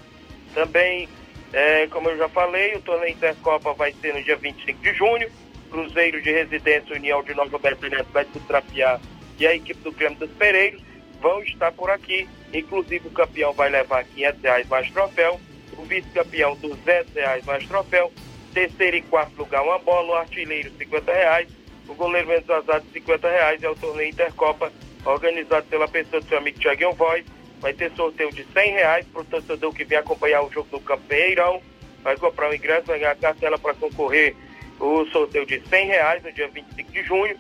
[0.54, 1.10] Também,
[1.52, 5.30] é, como eu já falei, o torneio Intercopa vai ser no dia 25 de junho.
[5.66, 9.00] Cruzeiro de Residência União de Nova Betânia Atlético Trapiá
[9.40, 10.82] e a equipe do Grêmio dos Pereiros
[11.22, 12.28] vão estar por aqui.
[12.54, 15.40] Inclusive o campeão vai levar 500 reais mais troféu,
[15.78, 18.12] o vice-campeão 200 reais mais troféu,
[18.54, 21.50] terceiro e quarto lugar uma bola, o artilheiro 50 reais,
[21.88, 23.64] o goleiro menos azado 50 reais.
[23.64, 24.72] É o torneio Intercopa
[25.06, 27.26] organizado pela pessoa do seu amigo Thiaguinho Voz.
[27.60, 30.80] Vai ter sorteio de 100 reais para o torcedor que vem acompanhar o jogo no
[30.80, 31.62] Campeirão.
[32.04, 34.36] Vai comprar o ingresso, vai ganhar a cartela para concorrer
[34.80, 37.38] o sorteio de 100 reais no dia 25 de junho.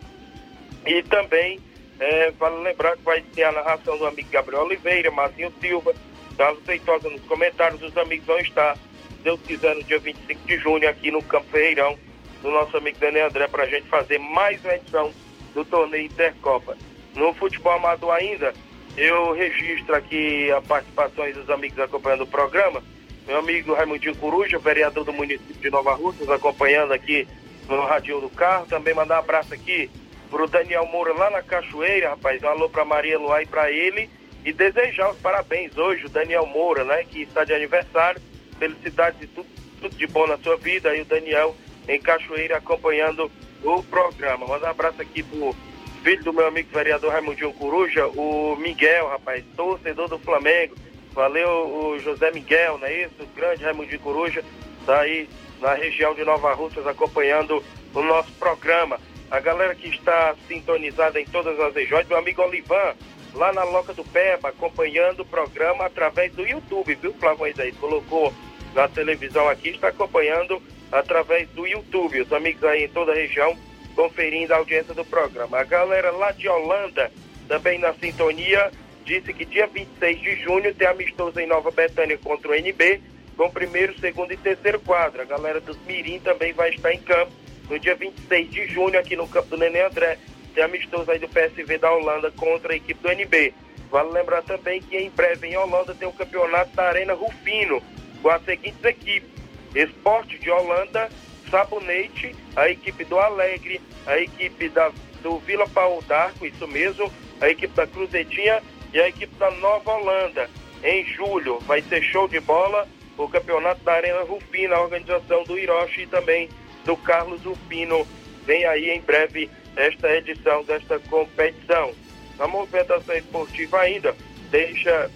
[0.85, 1.59] E também
[1.99, 5.93] é, vale lembrar que vai ter a narração do amigo Gabriel Oliveira, Marcinho Silva,
[6.37, 7.81] Carlos Feitosa nos comentários.
[7.81, 11.47] Os amigos vão estar, se Deus quiser, no dia 25 de junho aqui no Campo
[11.51, 11.97] Ferreirão,
[12.41, 15.11] do nosso amigo Daniel André, para a gente fazer mais uma edição
[15.53, 16.77] do torneio Intercopa.
[17.15, 18.53] No futebol amador ainda,
[18.97, 22.83] eu registro aqui a participação dos amigos acompanhando o programa.
[23.27, 27.27] Meu amigo Raimundinho Coruja, vereador do município de Nova Rússia, acompanhando aqui
[27.67, 28.67] no radinho do carro.
[28.67, 29.89] Também mandar um abraço aqui
[30.29, 32.43] pro Daniel Moura lá na Cachoeira, rapaz.
[32.43, 34.09] Um alô pra Maria Luá e pra ele.
[34.43, 37.03] E desejar os parabéns hoje, o Daniel Moura, né?
[37.03, 38.21] Que está de aniversário.
[38.59, 39.47] Felicidades e tudo,
[39.81, 40.95] tudo de bom na sua vida.
[40.95, 41.55] E o Daniel
[41.87, 43.31] em Cachoeira acompanhando
[43.63, 44.45] o programa.
[44.45, 45.55] Mandar um abraço aqui pro
[46.03, 50.75] filho do meu amigo vereador Raimundinho Coruja, o Miguel, rapaz, torcedor do Flamengo.
[51.15, 53.15] Valeu o José Miguel, não é isso?
[53.21, 54.43] O grande Raimundinho Coruja,
[54.85, 55.29] tá aí
[55.61, 58.99] na região de Nova Russas acompanhando o nosso programa.
[59.31, 62.93] A galera que está sintonizada em todas as regiões, meu amigo Olivan,
[63.33, 67.73] lá na Loca do Peba, acompanhando o programa através do YouTube, viu, Flávio Moisés?
[67.77, 68.33] Colocou
[68.73, 72.21] na televisão aqui, está acompanhando através do YouTube.
[72.21, 73.57] Os amigos aí em toda a região
[73.95, 75.59] conferindo a audiência do programa.
[75.59, 77.09] A galera lá de Holanda,
[77.47, 78.69] também na sintonia,
[79.05, 82.99] disse que dia 26 de junho tem amistoso em Nova Betânia contra o NB,
[83.37, 85.21] com primeiro, segundo e terceiro quadro.
[85.21, 87.31] A galera dos Mirim também vai estar em campo
[87.69, 90.17] no dia 26 de junho aqui no campo do Nenê André.
[90.53, 93.53] Tem amistoso aí do PSV da Holanda contra a equipe do NB.
[93.91, 97.81] Vale lembrar também que em breve em Holanda tem o campeonato da Arena Rufino,
[98.21, 99.29] com as seguintes equipes:
[99.75, 101.09] Esporte de Holanda,
[101.51, 104.91] Sabonete, a equipe do Alegre, a equipe da,
[105.21, 108.61] do Vila Paulo d'Arco, isso mesmo, a equipe da Cruzetinha
[108.93, 110.49] e a equipe da Nova Holanda.
[110.83, 115.57] Em julho vai ser show de bola o campeonato da Arena Rufino, a organização do
[115.57, 116.49] Hiroshi e também
[116.83, 118.05] do Carlos Rufino.
[118.45, 121.93] Vem aí em breve esta edição desta competição.
[122.37, 124.15] Na movimentação esportiva ainda,
[124.51, 125.09] deixa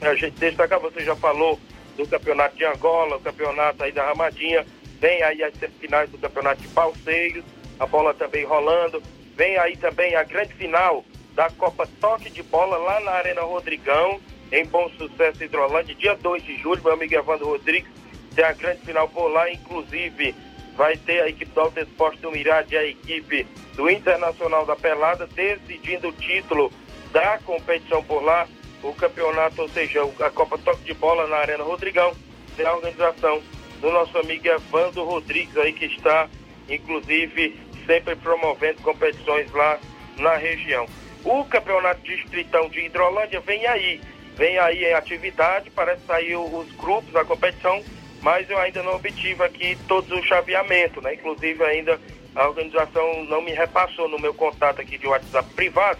[0.00, 1.58] a gente destacar, você já falou
[1.96, 4.64] do campeonato de Angola, o campeonato aí da Ramadinha,
[5.00, 7.44] vem aí as semifinais do campeonato de Palseiros,
[7.78, 9.02] a bola também rolando,
[9.36, 14.20] vem aí também a grande final da Copa Toque de Bola lá na Arena Rodrigão,
[14.52, 17.90] em Bom Sucesso Hidrolândia, dia 2 de julho, meu amigo Evandro Rodrigues,
[18.34, 20.34] tem a grande final por lá, inclusive
[20.76, 24.76] vai ter a equipe do Alto Esporte do Mirade e a equipe do Internacional da
[24.76, 26.72] Pelada decidindo o título
[27.12, 28.48] da competição por lá,
[28.82, 32.12] o campeonato, ou seja, a Copa Toque de Bola na Arena Rodrigão,
[32.56, 33.42] tem a organização
[33.80, 36.28] do nosso amigo Evandro Rodrigues aí que está,
[36.68, 39.78] inclusive, sempre promovendo competições lá
[40.18, 40.86] na região.
[41.24, 44.00] O campeonato distritão de Hidrolândia vem aí,
[44.36, 47.82] vem aí em atividade, parece sair os grupos da competição,
[48.22, 51.14] mas eu ainda não obtive aqui todos os chaveamentos, né?
[51.14, 52.00] Inclusive ainda
[52.34, 55.98] a organização não me repassou no meu contato aqui de WhatsApp privado,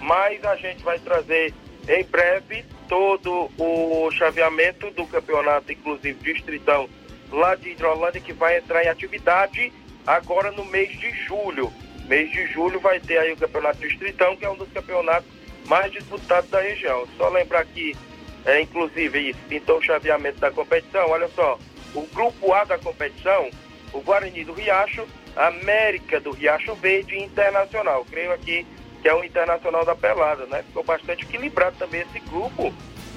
[0.00, 1.54] mas a gente vai trazer
[1.88, 6.88] em breve todo o chaveamento do campeonato, inclusive distritão
[7.30, 9.72] lá de Hidrolândia, que vai entrar em atividade
[10.06, 11.72] agora no mês de julho.
[12.08, 15.28] Mês de julho vai ter aí o campeonato distritão, que é um dos campeonatos
[15.66, 17.06] mais disputados da região.
[17.16, 17.96] Só lembrar que,
[18.44, 21.10] é, inclusive, isso, pintou o chaveamento da competição.
[21.10, 21.58] Olha só,
[21.94, 23.50] o grupo A da competição,
[23.92, 28.04] o Guarani do Riacho, América do Riacho Verde e Internacional.
[28.08, 28.66] Creio aqui
[29.02, 30.62] que é o Internacional da Pelada, né?
[30.62, 32.72] Ficou bastante equilibrado também esse grupo,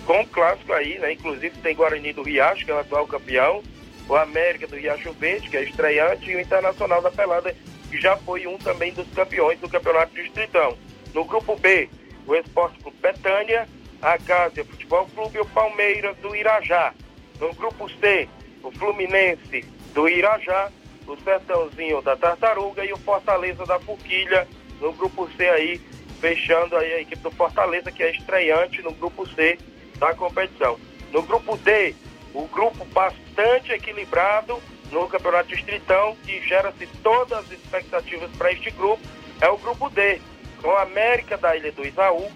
[0.05, 1.13] com o clássico aí, né?
[1.13, 3.63] Inclusive tem Guarani do Riacho, que é o atual campeão,
[4.07, 7.55] o América do Riacho Verde, que é estreante, e o Internacional da Pelada,
[7.89, 10.77] que já foi um também dos campeões do Campeonato Distritão.
[11.13, 11.89] No grupo B,
[12.27, 13.67] o Esporte Clube Betânia,
[14.01, 16.93] a Gásia Futebol Clube e o Palmeiras do Irajá.
[17.39, 18.27] No grupo C,
[18.63, 20.71] o Fluminense do Irajá,
[21.07, 24.47] o Sertãozinho da Tartaruga e o Fortaleza da Forquilha.
[24.79, 25.81] No grupo C aí,
[26.21, 29.57] fechando aí a equipe do Fortaleza, que é estreante no grupo C
[29.97, 30.79] da competição.
[31.11, 31.95] No grupo D,
[32.33, 34.61] o grupo bastante equilibrado
[34.91, 39.01] no Campeonato Distritão, que gera-se todas as expectativas para este grupo,
[39.41, 40.19] é o grupo D,
[40.61, 42.31] com América da Ilha do Isaú,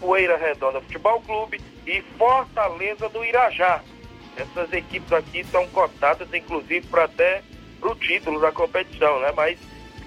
[0.00, 3.82] Poeira Redonda Futebol Clube e Fortaleza do Irajá.
[4.36, 7.42] Essas equipes aqui estão cotadas, inclusive, para até
[7.80, 9.32] o título da competição, né?
[9.36, 9.58] Mas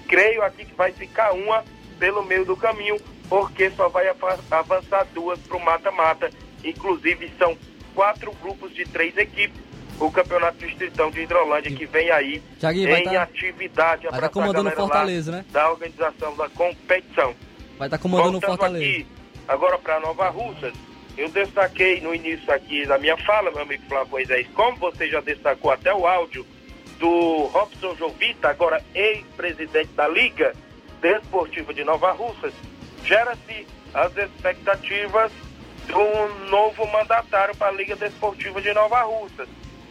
[0.06, 1.64] creio aqui que vai ficar uma
[1.98, 2.96] pelo meio do caminho,
[3.28, 6.30] porque só vai avançar duas para o mata-mata.
[6.64, 7.56] Inclusive, são
[7.94, 9.60] quatro grupos de três equipes.
[10.00, 14.70] O Campeonato Distritão de Hidrolândia que vem aí Thiaguinho, em tá, atividade vai tá comandando
[14.70, 15.44] Fortaleza, né?
[15.50, 17.34] da organização da competição.
[17.76, 18.84] Vai estar tá comandando Voltando Fortaleza.
[18.84, 19.06] Aqui,
[19.48, 20.72] agora para Nova Russas,
[21.16, 25.20] eu destaquei no início aqui da minha fala, meu amigo Flávio Moisés, como você já
[25.20, 26.46] destacou até o áudio
[27.00, 30.54] do Robson Jovita, agora ex-presidente da Liga
[31.00, 32.52] Desportiva de Nova Russas,
[33.04, 35.32] gera-se as expectativas
[35.86, 39.48] do novo mandatário para a Liga Desportiva de Nova Russas.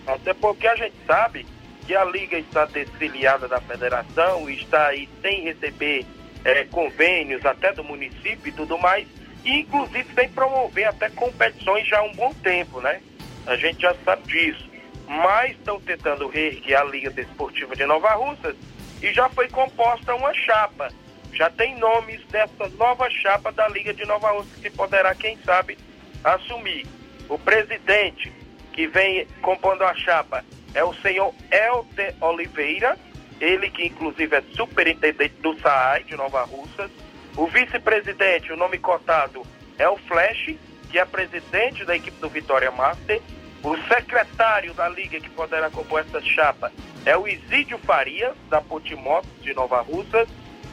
[0.07, 1.45] Até porque a gente sabe
[1.85, 6.05] que a Liga está desfiliada da federação, está aí sem receber
[6.45, 9.05] é, convênios até do município e tudo mais,
[9.43, 13.01] e inclusive sem promover até competições já há um bom tempo, né?
[13.45, 14.67] A gente já sabe disso.
[15.07, 18.55] Mas estão tentando reerguer a Liga Desportiva de Nova Russas
[19.01, 20.89] e já foi composta uma chapa.
[21.33, 25.77] Já tem nomes dessa nova chapa da Liga de Nova Russas que poderá, quem sabe,
[26.23, 26.85] assumir.
[27.29, 28.31] O presidente
[28.77, 32.95] que vem compondo a chapa é o senhor Elter Oliveira,
[33.41, 36.91] ele que inclusive é superintendente do SAAI de Nova Russas.
[37.35, 39.41] O vice-presidente, o nome cotado,
[39.79, 40.55] é o Flash,
[40.91, 43.19] que é presidente da equipe do Vitória Master.
[43.63, 46.71] O secretário da liga que poderá compor essa chapa
[47.03, 50.29] é o Isídio Farias, da Potimotos de Nova Russas.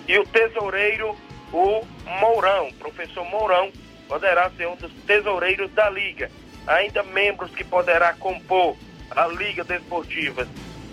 [0.06, 1.16] E o tesoureiro,
[1.50, 1.82] o
[2.20, 3.72] Mourão, professor Mourão,
[4.06, 6.30] poderá ser um dos tesoureiros da liga.
[6.66, 8.76] Ainda membros que poderá compor
[9.10, 10.46] a Liga Desportiva.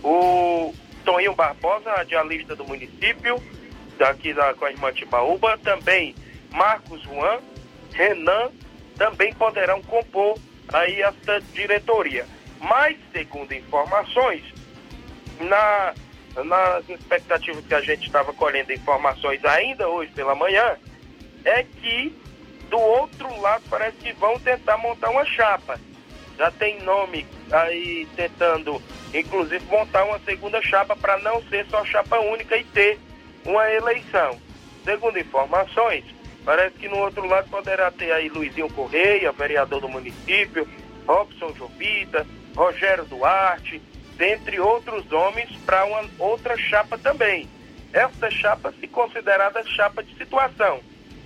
[0.03, 0.74] O
[1.05, 3.41] Toninho Barbosa, radialista do município,
[3.97, 6.15] daqui da, irmã Tibaúba, também
[6.51, 7.39] Marcos Juan,
[7.93, 8.49] Renan,
[8.97, 10.38] também poderão compor
[10.74, 12.26] aí esta diretoria.
[12.59, 14.43] Mas, segundo informações,
[15.39, 15.93] na,
[16.43, 20.78] nas expectativas que a gente estava colhendo informações ainda hoje pela manhã,
[21.43, 22.15] é que
[22.72, 25.78] do outro lado parece que vão tentar montar uma chapa.
[26.38, 28.82] Já tem nome aí tentando,
[29.13, 32.97] inclusive, montar uma segunda chapa para não ser só chapa única e ter
[33.45, 34.39] uma eleição.
[34.86, 36.05] Segundo informações,
[36.45, 40.67] parece que no outro lado poderá ter aí Luizinho Correia, vereador do município,
[41.05, 43.82] Robson Jovita, Rogério Duarte,
[44.15, 47.49] dentre outros homens, para uma outra chapa também.
[47.91, 50.80] Esta chapa se considerada chapa de situação.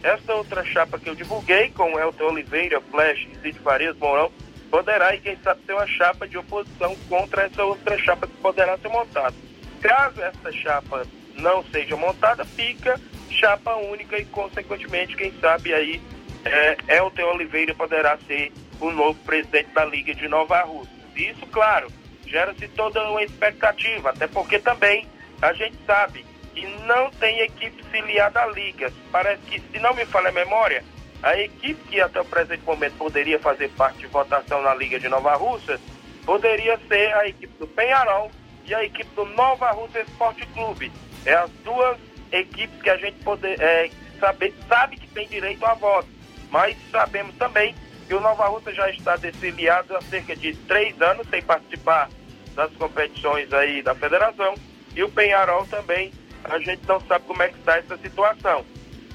[0.06, 4.32] Esta outra chapa que eu divulguei, com Elton Oliveira, Flash e Cid Farias Mourão,
[4.70, 8.78] poderá e quem sabe ter uma chapa de oposição contra essa outra chapa que poderá
[8.78, 9.34] ser montada.
[9.82, 13.02] Caso essa chapa não seja montada, fica
[13.32, 16.00] chapa única e, consequentemente, quem sabe aí
[16.46, 20.94] é, Elton Oliveira poderá ser o novo presidente da Liga de Nova Rússia.
[21.16, 21.88] Isso, claro,
[22.28, 25.08] gera-se toda uma expectativa, até porque também
[25.42, 26.24] a gente sabe
[26.56, 28.92] que não tem equipe filiada à Liga.
[29.12, 30.84] Parece que, se não me falha a memória,
[31.22, 35.10] a equipe que até o presente momento poderia fazer parte de votação na Liga de
[35.10, 35.80] Nova Rússia
[36.26, 38.32] poderia ser a equipe do Penharol
[38.66, 40.92] e a equipe do Nova Rússia Esporte Clube.
[41.26, 41.98] É as duas
[42.32, 43.90] equipes que a gente poder, é,
[44.20, 46.08] sabe, sabe que tem direito a voto,
[46.50, 47.76] mas sabemos também
[48.08, 52.10] que o Nova Rússia já está desfiliado há cerca de três anos sem participar
[52.56, 54.56] das competições aí da federação
[54.96, 56.12] e o Penharol também
[56.50, 58.66] a gente não sabe como é que está essa situação.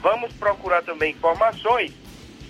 [0.03, 1.93] Vamos procurar também informações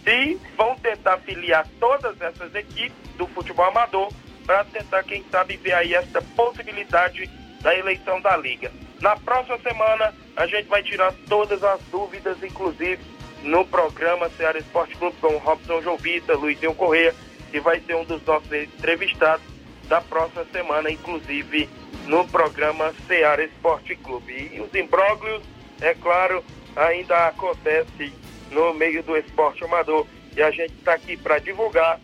[0.04, 4.10] se vão tentar filiar todas essas equipes do futebol amador
[4.46, 7.28] para tentar, quem sabe, ver aí essa possibilidade
[7.60, 8.72] da eleição da liga.
[9.00, 12.98] Na próxima semana a gente vai tirar todas as dúvidas, inclusive
[13.42, 17.14] no programa Ceará Esporte Clube com Robson Jovita, Luizinho Corrêa,
[17.50, 19.44] que vai ser um dos nossos entrevistados
[19.88, 21.68] da próxima semana, inclusive
[22.06, 24.50] no programa Ceará Esporte Clube.
[24.52, 25.42] E os imbróglios,
[25.80, 26.44] é claro,
[26.76, 28.12] ainda acontecem
[28.50, 32.00] no meio do esporte amador e a gente está aqui para divulgar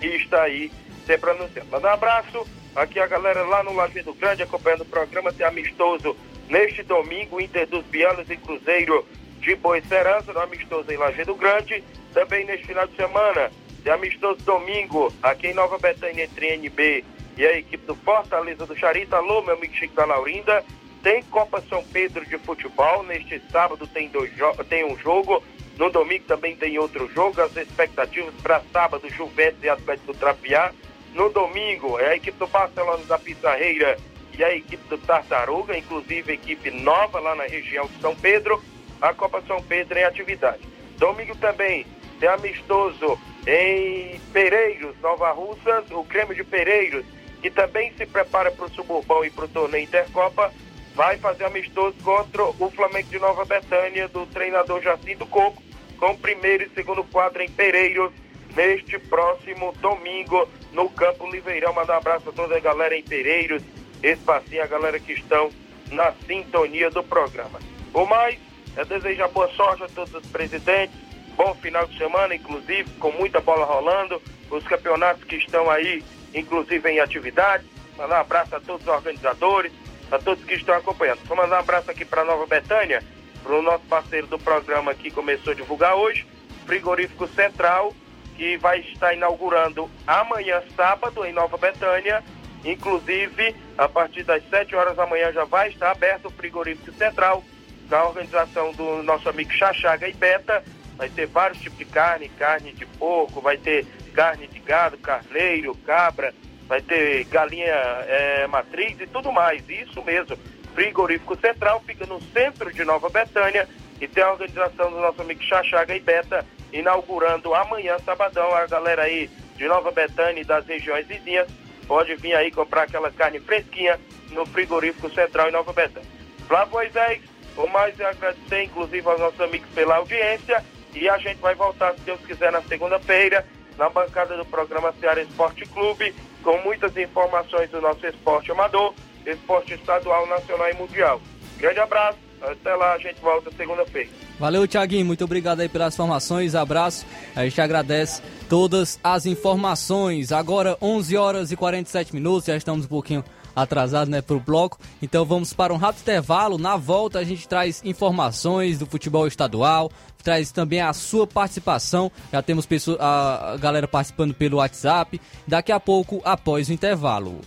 [0.00, 0.70] e está aí
[1.06, 1.70] sempre anunciando.
[1.70, 6.16] Manda um abraço, aqui a galera lá no Lajeado Grande acompanhando o programa, tem amistoso
[6.48, 9.06] Neste domingo, Inter dos Bianos e Cruzeiro
[9.40, 11.82] de Boicerança, no amistoso em Lajeado Grande.
[12.12, 13.50] Também neste final de semana,
[13.82, 17.04] de amistoso domingo, aqui em Nova Betânia, entre NB
[17.36, 19.16] e a equipe do Fortaleza do Charita.
[19.16, 20.64] Alô, meu amigo Chico da Laurinda.
[21.02, 23.02] Tem Copa São Pedro de futebol.
[23.02, 24.30] Neste sábado tem, dois
[24.68, 25.42] tem um jogo.
[25.76, 27.40] No domingo também tem outro jogo.
[27.40, 30.72] As expectativas para sábado, Juventus e Atlético do Trapiá.
[31.12, 33.96] No domingo, é a equipe do Barcelona da Pizarreira
[34.36, 38.62] e a equipe do Tartaruga, inclusive equipe nova lá na região de São Pedro.
[39.00, 40.60] A Copa São Pedro em atividade.
[40.98, 41.86] Domingo também
[42.18, 47.04] tem amistoso em Pereiros, Nova Russas, o Grêmio de Pereiros,
[47.44, 50.50] que também se prepara para o Suburbão e para o torneio Intercopa,
[50.94, 55.62] vai fazer amistoso contra o Flamengo de Nova Betânia, do treinador Jacinto Coco,
[55.98, 58.10] com primeiro e segundo quadro em Pereiros,
[58.56, 61.74] neste próximo domingo, no Campo Liveirão.
[61.74, 63.62] Mandar um abraço a toda a galera em Pereiros,
[64.02, 65.50] espacinho, a galera que estão
[65.90, 67.58] na sintonia do programa.
[67.92, 68.38] O mais,
[68.74, 70.96] é desejar boa sorte a todos os presidentes,
[71.36, 76.02] bom final de semana, inclusive, com muita bola rolando, os campeonatos que estão aí,
[76.34, 77.64] inclusive em atividade.
[77.96, 79.72] Mandar um abraço a todos os organizadores,
[80.10, 81.20] a todos que estão acompanhando.
[81.24, 83.02] Vou mandar um abraço aqui para Nova Betânia,
[83.42, 86.26] para o nosso parceiro do programa que começou a divulgar hoje,
[86.66, 87.94] Frigorífico Central,
[88.36, 92.22] que vai estar inaugurando amanhã, sábado, em Nova Betânia.
[92.64, 97.44] Inclusive, a partir das 7 horas da manhã já vai estar aberto o Frigorífico Central,
[97.90, 100.64] na organização do nosso amigo Chachaga e Beta.
[100.96, 105.74] Vai ter vários tipos de carne, carne de porco, vai ter carne de gado, carneiro,
[105.84, 106.32] cabra,
[106.66, 109.68] vai ter galinha é, matriz e tudo mais.
[109.68, 110.36] Isso mesmo.
[110.74, 113.68] Frigorífico Central fica no centro de Nova Betânia
[114.00, 118.54] e tem a organização do nosso amigo Chachaga e Beta inaugurando amanhã, sabadão.
[118.54, 121.48] A galera aí de Nova Betânia e das regiões vizinhas
[121.86, 124.00] pode vir aí comprar aquela carne fresquinha
[124.30, 126.08] no Frigorífico Central em Nova Betânia.
[126.48, 127.20] Flávio Moisés,
[127.56, 130.64] o mais é agradecer, inclusive, aos nossos amigos pela audiência.
[130.92, 133.46] E a gente vai voltar, se Deus quiser, na segunda-feira,
[133.78, 138.94] na bancada do programa Ceará Esporte Clube, com muitas informações do nosso esporte amador,
[139.26, 141.20] esporte estadual, nacional e mundial.
[141.58, 144.10] Grande abraço, até lá, a gente volta segunda-feira.
[144.38, 150.32] Valeu, Tiaguinho, muito obrigado aí pelas informações, abraço, a gente agradece todas as informações.
[150.32, 153.24] Agora, 11 horas e 47 minutos, já estamos um pouquinho
[153.54, 154.78] atrasados, né, pro bloco.
[155.02, 156.58] Então vamos para um rápido intervalo.
[156.58, 159.90] Na volta a gente traz informações do futebol estadual,
[160.22, 162.10] traz também a sua participação.
[162.32, 165.20] Já temos pessoas, a galera participando pelo WhatsApp.
[165.46, 167.40] Daqui a pouco, após o intervalo.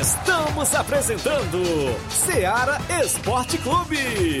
[0.00, 1.62] Estamos apresentando
[2.08, 4.40] Seara Esporte Clube.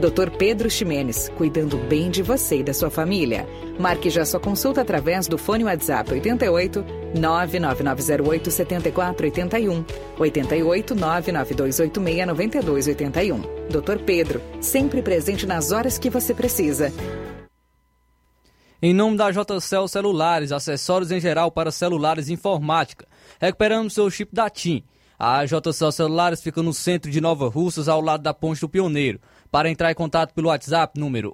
[0.00, 0.30] Dr.
[0.30, 3.46] Pedro Ximenes, cuidando bem de você e da sua família.
[3.78, 6.82] Marque já sua consulta através do fone WhatsApp 88
[7.14, 9.84] 99908 7481
[10.18, 13.40] 88 99286 9281.
[13.68, 14.02] Dr.
[14.06, 16.90] Pedro, sempre presente nas horas que você precisa.
[18.80, 23.06] Em nome da JCL Celulares, acessórios em geral para celulares e informática.
[23.38, 24.82] Recuperamos seu chip da TIM.
[25.18, 29.20] A JCL Celulares fica no centro de Nova Russas, ao lado da Ponte do Pioneiro.
[29.50, 31.32] Para entrar em contato pelo WhatsApp, número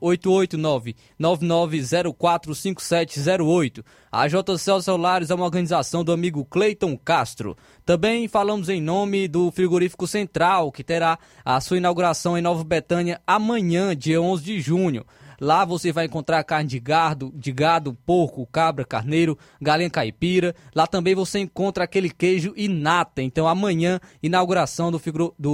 [1.21, 3.85] 889-9904-5708.
[4.11, 7.55] A JCL Celulares é uma organização do amigo Cleiton Castro.
[7.85, 13.21] Também falamos em nome do Frigorífico Central, que terá a sua inauguração em Nova Betânia
[13.27, 15.05] amanhã, dia 11 de junho.
[15.41, 20.55] Lá você vai encontrar carne de gado, de gado, porco, cabra, carneiro, galinha caipira.
[20.75, 23.23] Lá também você encontra aquele queijo inata.
[23.23, 24.99] Então amanhã, inauguração do,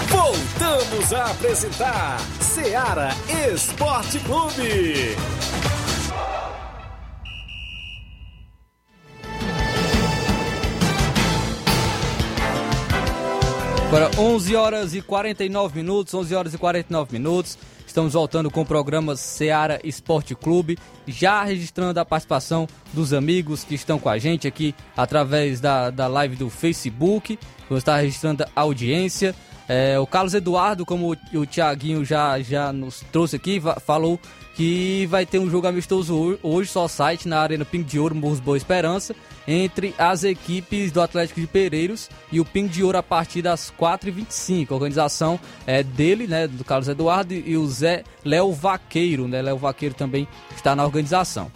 [0.09, 2.17] Voltamos a apresentar
[2.53, 3.11] Seara
[3.53, 5.15] Esporte Clube.
[13.87, 17.57] Agora 11 horas e 49 minutos, 11 horas e 49 minutos.
[17.87, 20.77] Estamos voltando com o programa Seara Esporte Clube,
[21.07, 26.07] já registrando a participação dos amigos que estão com a gente aqui através da, da
[26.07, 27.39] live do Facebook.
[27.69, 29.33] Vamos estar registrando a audiência.
[29.73, 34.19] É, o Carlos Eduardo, como o, o Tiaguinho já, já nos trouxe aqui, falou
[34.53, 38.41] que vai ter um jogo amistoso hoje, só site, na Arena Ping de Ouro, Morros
[38.41, 39.15] Boa Esperança,
[39.47, 43.71] entre as equipes do Atlético de Pereiros e o Ping de Ouro a partir das
[43.79, 44.71] 4h25.
[44.71, 49.57] A organização é dele, né, do Carlos Eduardo, e o Zé Léo Vaqueiro, né, Léo
[49.57, 51.49] Vaqueiro também está na organização.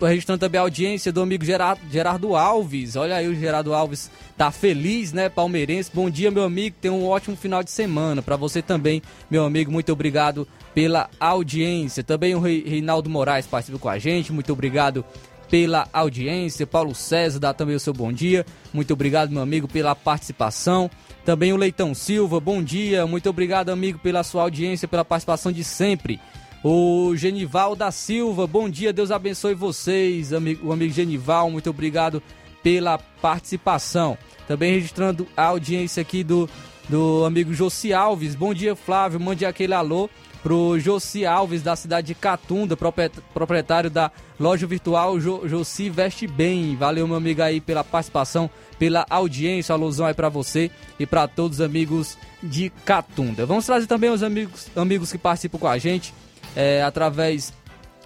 [0.00, 2.96] Registrando também a audiência do amigo Gerardo, Gerardo Alves.
[2.96, 5.90] Olha aí, o Gerardo Alves tá feliz, né, palmeirense.
[5.92, 6.76] Bom dia, meu amigo.
[6.80, 8.20] Tenha um ótimo final de semana.
[8.20, 9.70] Para você também, meu amigo.
[9.70, 12.02] Muito obrigado pela audiência.
[12.02, 14.32] Também o Reinaldo Moraes participa com a gente.
[14.32, 15.04] Muito obrigado
[15.52, 16.66] pela audiência.
[16.66, 18.46] Paulo César dá também o seu bom dia.
[18.72, 20.90] Muito obrigado, meu amigo, pela participação.
[21.26, 23.06] Também o Leitão Silva, bom dia.
[23.06, 26.18] Muito obrigado, amigo, pela sua audiência, pela participação de sempre.
[26.64, 32.22] O Genival da Silva, bom dia, Deus abençoe vocês, amigo, o amigo Genival, muito obrigado
[32.62, 34.16] pela participação.
[34.46, 36.48] Também registrando a audiência aqui do,
[36.88, 40.08] do amigo Jossi Alves, bom dia Flávio, mande aquele alô
[40.40, 46.76] pro Jossi Alves da cidade de Catunda, proprietário da loja virtual jo, Jossi Veste Bem.
[46.76, 48.48] Valeu, meu amigo aí pela participação,
[48.78, 53.46] pela audiência, alusão aí para você e para todos os amigos de Catunda.
[53.46, 56.14] Vamos trazer também os amigos, amigos que participam com a gente
[56.56, 57.52] é, através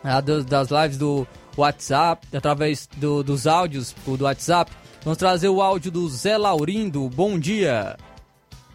[0.04, 1.26] é, das lives do
[1.56, 4.70] WhatsApp, através do, dos áudios do WhatsApp.
[5.02, 7.08] Vamos trazer o áudio do Zé Laurindo.
[7.08, 7.96] Bom dia.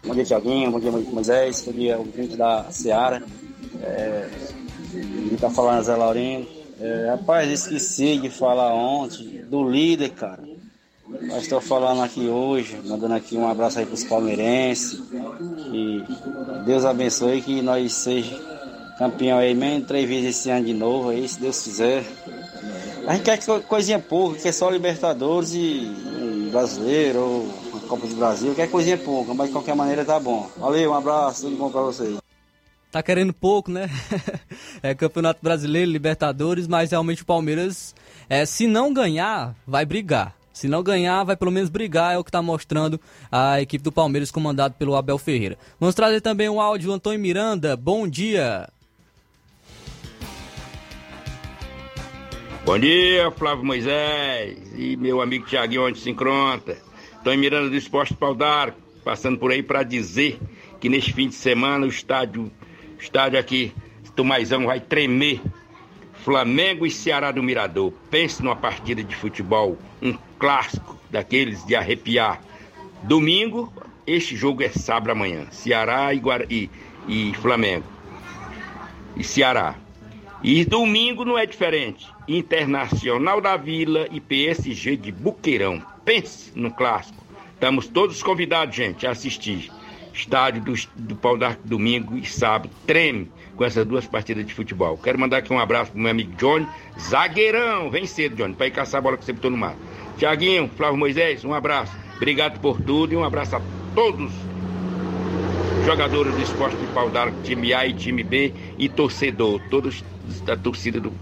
[0.04, 0.70] Bom dia, Tiaguinho.
[0.70, 1.62] Bom dia, Moisés.
[1.64, 3.22] Bom dia, ouvinte da Seara.
[3.82, 4.28] É,
[4.94, 6.48] ele tá falando Zé Laurindo.
[6.80, 10.42] É, rapaz, esqueci de falar ontem do líder, cara.
[11.06, 15.00] Mas estou falando aqui hoje, mandando aqui um abraço aí para os palmeirenses.
[15.72, 16.02] E
[16.64, 18.40] Deus abençoe que nós seja
[18.98, 22.04] campeão aí mesmo três vezes esse ano de novo aí, se Deus quiser.
[23.06, 28.54] A gente quer coisinha pouca, quer só Libertadores e, e brasileiro, ou Copa do Brasil,
[28.54, 30.48] quer coisinha pouca, mas de qualquer maneira tá bom.
[30.56, 32.16] Valeu, um abraço, tudo bom pra vocês.
[32.90, 33.88] Tá querendo pouco, né?
[34.82, 37.94] é Campeonato Brasileiro, Libertadores, mas realmente o Palmeiras,
[38.28, 40.34] é, se não ganhar, vai brigar.
[40.52, 43.90] Se não ganhar, vai pelo menos brigar, é o que está mostrando a equipe do
[43.90, 45.56] Palmeiras, comandado pelo Abel Ferreira.
[45.80, 47.76] Vamos trazer também um áudio do Antônio Miranda.
[47.76, 48.68] Bom dia.
[52.64, 56.78] Bom dia, Flávio Moisés e meu amigo Tiaguinho, encontra.
[57.16, 60.38] Estou em Miranda do Esporte Pau d'Arco, passando por aí para dizer
[60.78, 62.52] que neste fim de semana o estádio,
[63.00, 63.74] estádio aqui,
[64.14, 65.40] Tumaizão, vai tremer.
[66.22, 67.92] Flamengo e Ceará do Mirador.
[68.08, 72.40] Pense numa partida de futebol, um clássico daqueles de arrepiar.
[73.02, 73.72] Domingo,
[74.06, 75.46] este jogo é sábado amanhã.
[75.50, 76.46] Ceará e, Guara...
[76.48, 76.70] e,
[77.08, 77.86] e Flamengo.
[79.16, 79.81] E Ceará.
[80.44, 82.08] E domingo não é diferente.
[82.26, 85.80] Internacional da Vila e PSG de Buqueirão.
[86.04, 87.24] Pense no clássico.
[87.54, 89.70] Estamos todos convidados, gente, a assistir.
[90.12, 92.70] Estádio do, do Pau d'Arco domingo e sábado.
[92.84, 94.98] Treme com essas duas partidas de futebol.
[94.98, 96.66] Quero mandar aqui um abraço pro meu amigo Johnny.
[96.98, 99.76] Zagueirão, vem cedo, Johnny, para ir caçar a bola que você botou no mar.
[100.18, 101.96] Tiaguinho, Flávio Moisés, um abraço.
[102.16, 103.62] Obrigado por tudo e um abraço a
[103.94, 104.32] todos
[105.84, 110.04] jogadores do esporte de pau d'arco, time A e time B e torcedor, todos
[110.44, 111.12] da torcida do,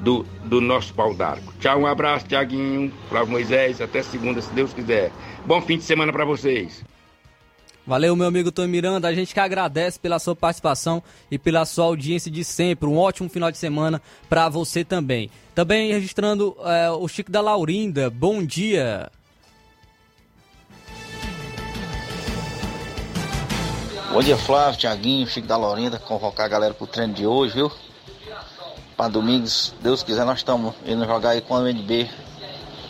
[0.00, 1.52] do, do nosso pau d'arco.
[1.60, 5.12] Tchau, um abraço, Tiaguinho, Flávio Moisés, até segunda, se Deus quiser.
[5.46, 6.84] Bom fim de semana para vocês.
[7.86, 9.08] Valeu, meu amigo Tony Miranda.
[9.08, 12.88] A gente que agradece pela sua participação e pela sua audiência de sempre.
[12.88, 15.30] Um ótimo final de semana para você também.
[15.54, 18.08] Também registrando é, o Chico da Laurinda.
[18.08, 19.10] Bom dia.
[24.12, 25.98] Bom dia, Flávio, Tiaguinho, Chico da Laurinda.
[25.98, 27.72] Convocar a galera pro treino de hoje, viu?
[29.00, 32.06] Para domingos, Deus quiser, nós estamos indo jogar aí com a MNB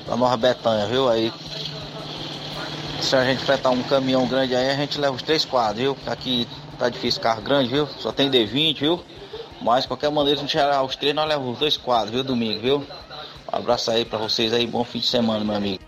[0.08, 1.08] da Nova Betânia, viu?
[1.08, 1.32] Aí,
[3.00, 5.96] se a gente fretar um caminhão grande aí, a gente leva os três quadros, viu?
[6.08, 6.48] Aqui
[6.80, 7.86] tá difícil carro grande, viu?
[7.86, 9.00] Só tem D20, viu?
[9.62, 12.24] Mas, qualquer maneira, se a gente chegar os três, nós levamos os dois quadros, viu?
[12.24, 12.78] Domingo, viu?
[13.52, 15.84] Um abraço aí para vocês aí, bom fim de semana, meu amigo.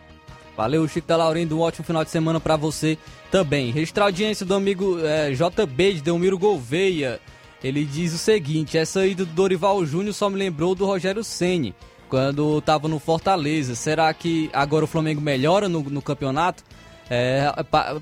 [0.56, 2.96] Valeu, Chico da Laurindo, um ótimo final de semana para você
[3.28, 3.72] também.
[3.72, 7.20] Registrar a audiência do amigo é, JB de Delmiro Gouveia.
[7.62, 11.74] Ele diz o seguinte: essa ida do Dorival Júnior só me lembrou do Rogério Ceni
[12.08, 13.74] quando estava no Fortaleza.
[13.74, 16.64] Será que agora o Flamengo melhora no, no campeonato?
[17.10, 17.52] É,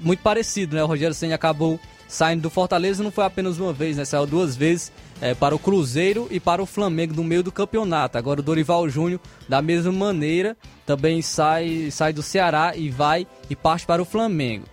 [0.00, 0.82] muito parecido, né?
[0.82, 1.78] O Rogério Ceni acabou
[2.10, 4.04] saindo do Fortaleza não foi apenas uma vez, né?
[4.04, 8.18] Saiu duas vezes é, para o Cruzeiro e para o Flamengo no meio do campeonato.
[8.18, 13.54] Agora o Dorival Júnior, da mesma maneira, também sai, sai do Ceará e vai e
[13.54, 14.64] parte para o Flamengo.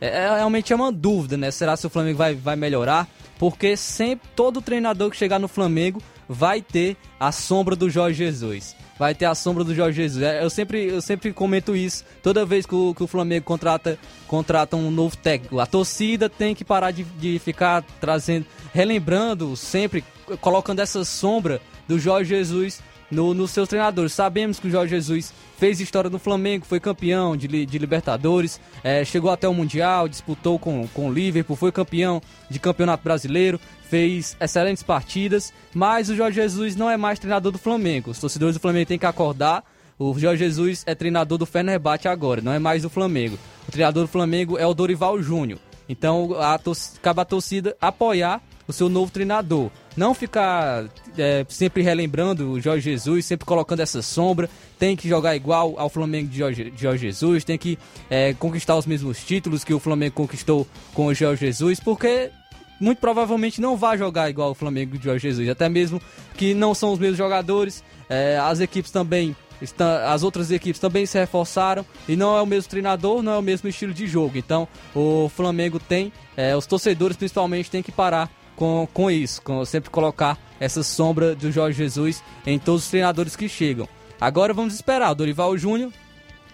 [0.00, 1.50] É, é, realmente é uma dúvida, né?
[1.50, 3.06] Será se o Flamengo vai, vai melhorar?
[3.38, 8.74] Porque sempre todo treinador que chegar no Flamengo vai ter a sombra do Jorge Jesus.
[8.98, 10.22] Vai ter a sombra do Jorge Jesus.
[10.22, 12.04] É, eu sempre, eu sempre comento isso.
[12.22, 16.54] Toda vez que o, que o Flamengo contrata, contrata um novo técnico, a torcida tem
[16.54, 20.02] que parar de, de ficar trazendo, relembrando sempre,
[20.40, 22.80] colocando essa sombra do Jorge Jesus
[23.10, 24.12] no, nos seus treinadores.
[24.12, 29.04] Sabemos que o Jorge Jesus fez história no Flamengo, foi campeão de, de Libertadores, é,
[29.04, 34.36] chegou até o Mundial, disputou com, com o Liverpool, foi campeão de Campeonato Brasileiro, fez
[34.40, 38.10] excelentes partidas, mas o Jorge Jesus não é mais treinador do Flamengo.
[38.10, 39.64] Os torcedores do Flamengo têm que acordar.
[39.98, 43.38] O Jorge Jesus é treinador do Fenerbahçe agora, não é mais do Flamengo.
[43.66, 45.58] O treinador do Flamengo é o Dorival Júnior.
[45.88, 46.60] Então, a
[47.00, 49.70] cabe a torcida apoiar o seu novo treinador.
[49.96, 50.84] Não ficar
[51.16, 54.48] é, sempre relembrando o Jorge Jesus, sempre colocando essa sombra.
[54.78, 57.78] Tem que jogar igual ao Flamengo de Jorge, de Jorge Jesus, tem que
[58.10, 62.30] é, conquistar os mesmos títulos que o Flamengo conquistou com o Jorge Jesus, porque
[62.78, 65.48] muito provavelmente não vai jogar igual o Flamengo de Jorge Jesus.
[65.48, 66.00] Até mesmo
[66.36, 67.82] que não são os mesmos jogadores.
[68.08, 69.34] É, as equipes também
[70.06, 73.42] as outras equipes também se reforçaram e não é o mesmo treinador, não é o
[73.42, 74.36] mesmo estilo de jogo.
[74.36, 79.64] Então o Flamengo tem, é, os torcedores principalmente têm que parar com, com isso, com
[79.64, 83.88] sempre colocar essa sombra do Jorge Jesus em todos os treinadores que chegam.
[84.20, 85.12] Agora vamos esperar.
[85.12, 85.92] O Dorival Júnior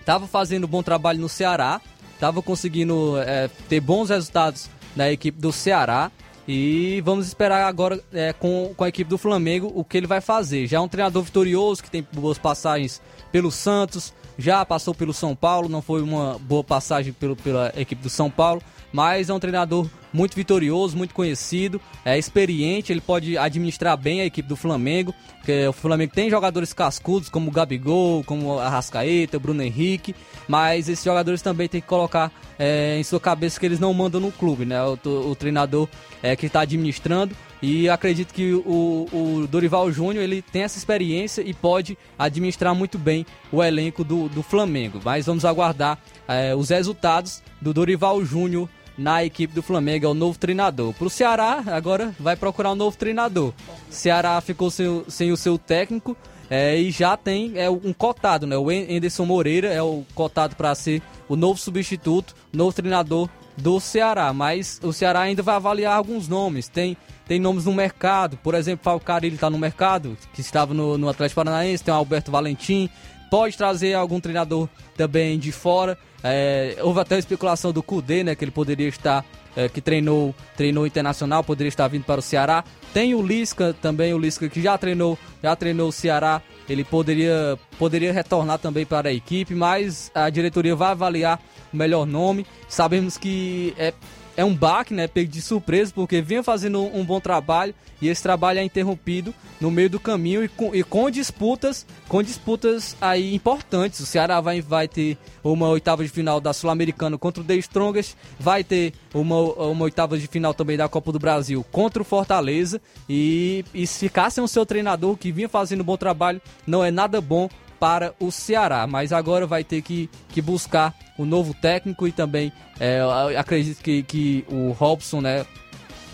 [0.00, 1.80] estava fazendo bom trabalho no Ceará,
[2.14, 6.10] estava conseguindo é, ter bons resultados na equipe do Ceará.
[6.46, 10.20] E vamos esperar agora é, com, com a equipe do Flamengo o que ele vai
[10.20, 10.66] fazer.
[10.66, 13.00] Já é um treinador vitorioso que tem boas passagens
[13.30, 18.02] pelo Santos, já passou pelo São Paulo, não foi uma boa passagem pelo, pela equipe
[18.02, 18.60] do São Paulo,
[18.92, 24.26] mas é um treinador muito vitorioso, muito conhecido, é experiente, ele pode administrar bem a
[24.26, 29.38] equipe do Flamengo, porque o Flamengo tem jogadores cascudos como o Gabigol, como a Rascaeta,
[29.38, 30.14] o Bruno Henrique,
[30.46, 34.20] mas esses jogadores também tem que colocar é, em sua cabeça que eles não mandam
[34.20, 34.80] no clube, né?
[34.82, 35.88] O, o treinador
[36.22, 41.42] é, que está administrando e acredito que o, o Dorival Júnior ele tem essa experiência
[41.42, 45.00] e pode administrar muito bem o elenco do, do Flamengo.
[45.02, 48.68] Mas vamos aguardar é, os resultados do Dorival Júnior
[49.02, 50.94] na equipe do Flamengo, é o novo treinador.
[50.94, 53.52] Para o Ceará, agora vai procurar um novo treinador.
[53.90, 56.16] Ceará ficou sem, sem o seu técnico
[56.48, 58.56] é, e já tem é, um cotado, né?
[58.56, 64.32] O Anderson Moreira é o cotado para ser o novo substituto, novo treinador do Ceará.
[64.32, 66.68] Mas o Ceará ainda vai avaliar alguns nomes.
[66.68, 66.96] Tem,
[67.26, 71.08] tem nomes no mercado, por exemplo, Falcari ele está no mercado, que estava no, no
[71.08, 72.88] Atlético Paranaense, tem o Alberto Valentim.
[73.32, 75.96] Pode trazer algum treinador também de fora.
[76.22, 78.34] É, houve até a especulação do Kudê, né?
[78.34, 79.24] Que ele poderia estar,
[79.56, 82.62] é, que treinou, treinou internacional, poderia estar vindo para o Ceará.
[82.92, 86.42] Tem o Lisca também, o Lisca que já treinou, já treinou o Ceará.
[86.68, 91.40] Ele poderia, poderia retornar também para a equipe, mas a diretoria vai avaliar
[91.72, 92.46] o melhor nome.
[92.68, 93.94] Sabemos que é
[94.36, 95.06] é um baque, né?
[95.06, 99.34] Pego de surpresa, porque vinha fazendo um, um, bom trabalho e esse trabalho é interrompido
[99.60, 104.00] no meio do caminho e com, e com disputas, com disputas aí importantes.
[104.00, 108.14] O Ceará vai, vai ter uma oitava de final da Sul-Americana contra o The Strongest,
[108.38, 112.80] vai ter uma, uma oitava de final também da Copa do Brasil contra o Fortaleza
[113.08, 116.82] e, e se ficar sem o seu treinador que vinha fazendo um bom trabalho, não
[116.82, 117.48] é nada bom
[117.82, 122.52] para o Ceará, mas agora vai ter que, que buscar o novo técnico e também
[122.78, 123.00] é,
[123.36, 125.44] acredito que, que o Robson, né?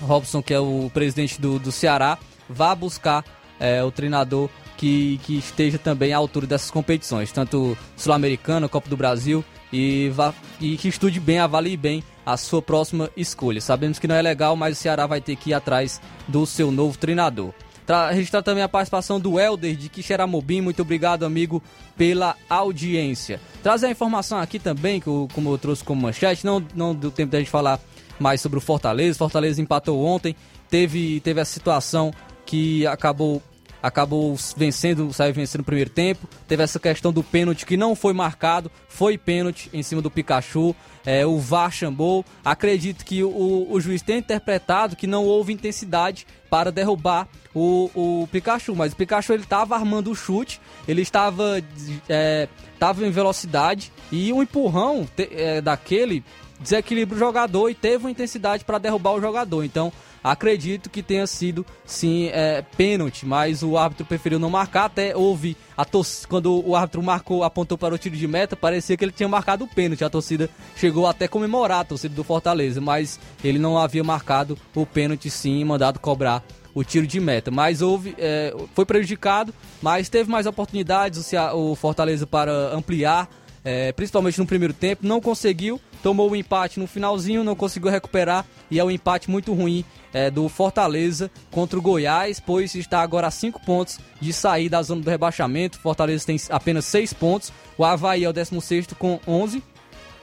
[0.00, 2.16] Robson, que é o presidente do, do Ceará,
[2.48, 3.22] vá buscar
[3.60, 4.48] é, o treinador
[4.78, 10.32] que, que esteja também à altura dessas competições, tanto Sul-Americana, Copa do Brasil, e, vá,
[10.58, 13.60] e que estude bem, avalie bem a sua próxima escolha.
[13.60, 16.70] Sabemos que não é legal, mas o Ceará vai ter que ir atrás do seu
[16.70, 17.52] novo treinador.
[17.88, 20.60] Tra registrar também a participação do Helder de Quixeramobim.
[20.60, 21.62] Muito obrigado, amigo,
[21.96, 23.40] pela audiência.
[23.62, 27.10] Trazer a informação aqui também, que eu, como eu trouxe como manchete, não, não deu
[27.10, 27.80] tempo da gente falar
[28.20, 29.16] mais sobre o Fortaleza.
[29.16, 30.36] Fortaleza empatou ontem,
[30.68, 32.12] teve, teve a situação
[32.44, 33.42] que acabou
[33.82, 36.28] acabou vencendo, saiu vencendo no primeiro tempo.
[36.46, 40.74] Teve essa questão do pênalti que não foi marcado, foi pênalti em cima do Pikachu.
[41.06, 42.24] É, o VAR chamou.
[42.44, 48.28] Acredito que o, o juiz tenha interpretado que não houve intensidade para derrubar o, o
[48.28, 51.62] Pikachu, mas o Pikachu ele estava armando o chute, ele estava
[52.08, 56.24] é, tava em velocidade e um empurrão te, é, daquele
[56.60, 59.64] desequilibra o jogador e teve uma intensidade para derrubar o jogador.
[59.64, 59.92] Então
[60.22, 64.86] Acredito que tenha sido, sim, é, pênalti, mas o árbitro preferiu não marcar.
[64.86, 65.86] Até houve, a
[66.28, 69.64] quando o árbitro marcou, apontou para o tiro de meta, parecia que ele tinha marcado
[69.64, 70.04] o pênalti.
[70.04, 74.58] A torcida chegou até a comemorar, a torcida do Fortaleza, mas ele não havia marcado
[74.74, 76.44] o pênalti, sim, mandado cobrar
[76.74, 77.50] o tiro de meta.
[77.50, 79.52] Mas houve, é, foi prejudicado,
[79.82, 83.28] mas teve mais oportunidades o, Fortaleza para ampliar,
[83.64, 85.06] é, principalmente no primeiro tempo.
[85.06, 89.52] Não conseguiu, tomou o empate no finalzinho, não conseguiu recuperar e é um empate muito
[89.52, 94.68] ruim é, do Fortaleza contra o Goiás, pois está agora a 5 pontos de sair
[94.68, 95.78] da zona do rebaixamento.
[95.78, 99.62] Fortaleza tem apenas 6 pontos, o Havaí é o 16 com 11.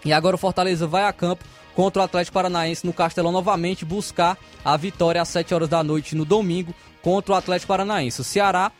[0.03, 1.43] E agora o Fortaleza vai a campo
[1.75, 6.15] contra o Atlético Paranaense no Castelão novamente buscar a vitória às 7 horas da noite
[6.15, 8.21] no domingo contra o Atlético Paranaense.
[8.21, 8.71] O Ceará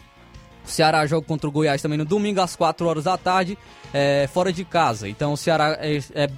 [0.65, 3.55] o Ceará joga contra o Goiás também no domingo às 4 horas da tarde,
[3.93, 5.07] é, fora de casa.
[5.07, 6.29] Então o Ceará é, é,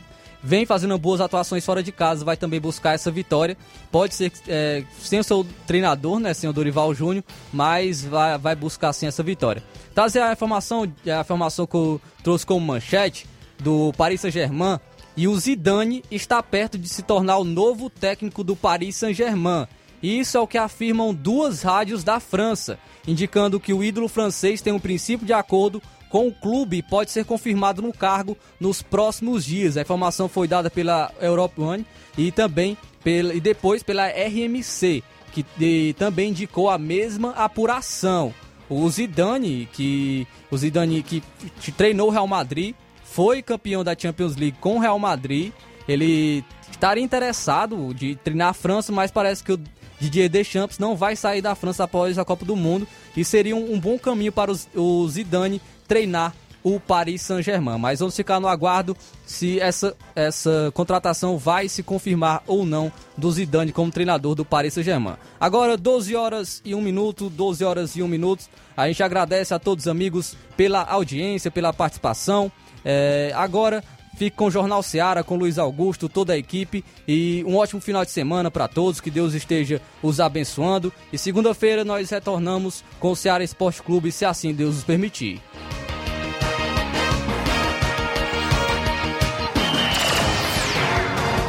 [0.43, 3.57] vem fazendo boas atuações fora de casa, vai também buscar essa vitória.
[3.91, 8.55] Pode ser é, sem o seu treinador, né, sem o Dorival Júnior, mas vai, vai
[8.55, 9.63] buscar sim essa vitória.
[9.93, 13.27] Trazer a informação, a informação que eu trouxe como manchete
[13.59, 14.79] do Paris Saint-Germain
[15.15, 19.67] e o Zidane está perto de se tornar o novo técnico do Paris Saint-Germain.
[20.01, 22.77] Isso é o que afirmam duas rádios da França,
[23.07, 27.25] indicando que o ídolo francês tem um princípio de acordo com o clube pode ser
[27.25, 29.77] confirmado no cargo nos próximos dias.
[29.77, 31.85] A informação foi dada pela Europe One
[32.17, 38.33] e também pela, e depois pela RMC, que de, também indicou a mesma apuração.
[38.69, 41.23] O Zidane, que o Zidane que
[41.71, 45.53] treinou o Real Madrid, foi campeão da Champions League com o Real Madrid.
[45.87, 49.59] Ele estaria interessado de treinar a França, mas parece que o
[49.99, 53.73] Didier Deschamps não vai sair da França após a Copa do Mundo e seria um,
[53.73, 56.33] um bom caminho para os, o Zidane treinar
[56.63, 57.77] o Paris Saint-Germain.
[57.77, 63.31] Mas vamos ficar no aguardo se essa, essa contratação vai se confirmar ou não do
[63.31, 65.15] Zidane como treinador do Paris Saint-Germain.
[65.39, 68.45] Agora, 12 horas e 1 minuto, 12 horas e 1 minuto.
[68.75, 72.51] A gente agradece a todos os amigos pela audiência, pela participação.
[72.83, 73.83] É, agora
[74.17, 78.03] Fique com o Jornal Seara, com Luiz Augusto, toda a equipe e um ótimo final
[78.03, 80.91] de semana para todos, que Deus esteja os abençoando.
[81.13, 85.39] E segunda-feira nós retornamos com o Seara Esporte Clube, se assim Deus nos permitir.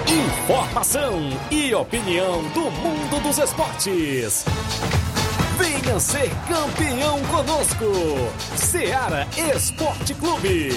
[0.07, 4.45] Informação e opinião do mundo dos esportes.
[5.59, 7.87] Venha ser campeão conosco.
[8.57, 10.69] Seara Esporte Clube.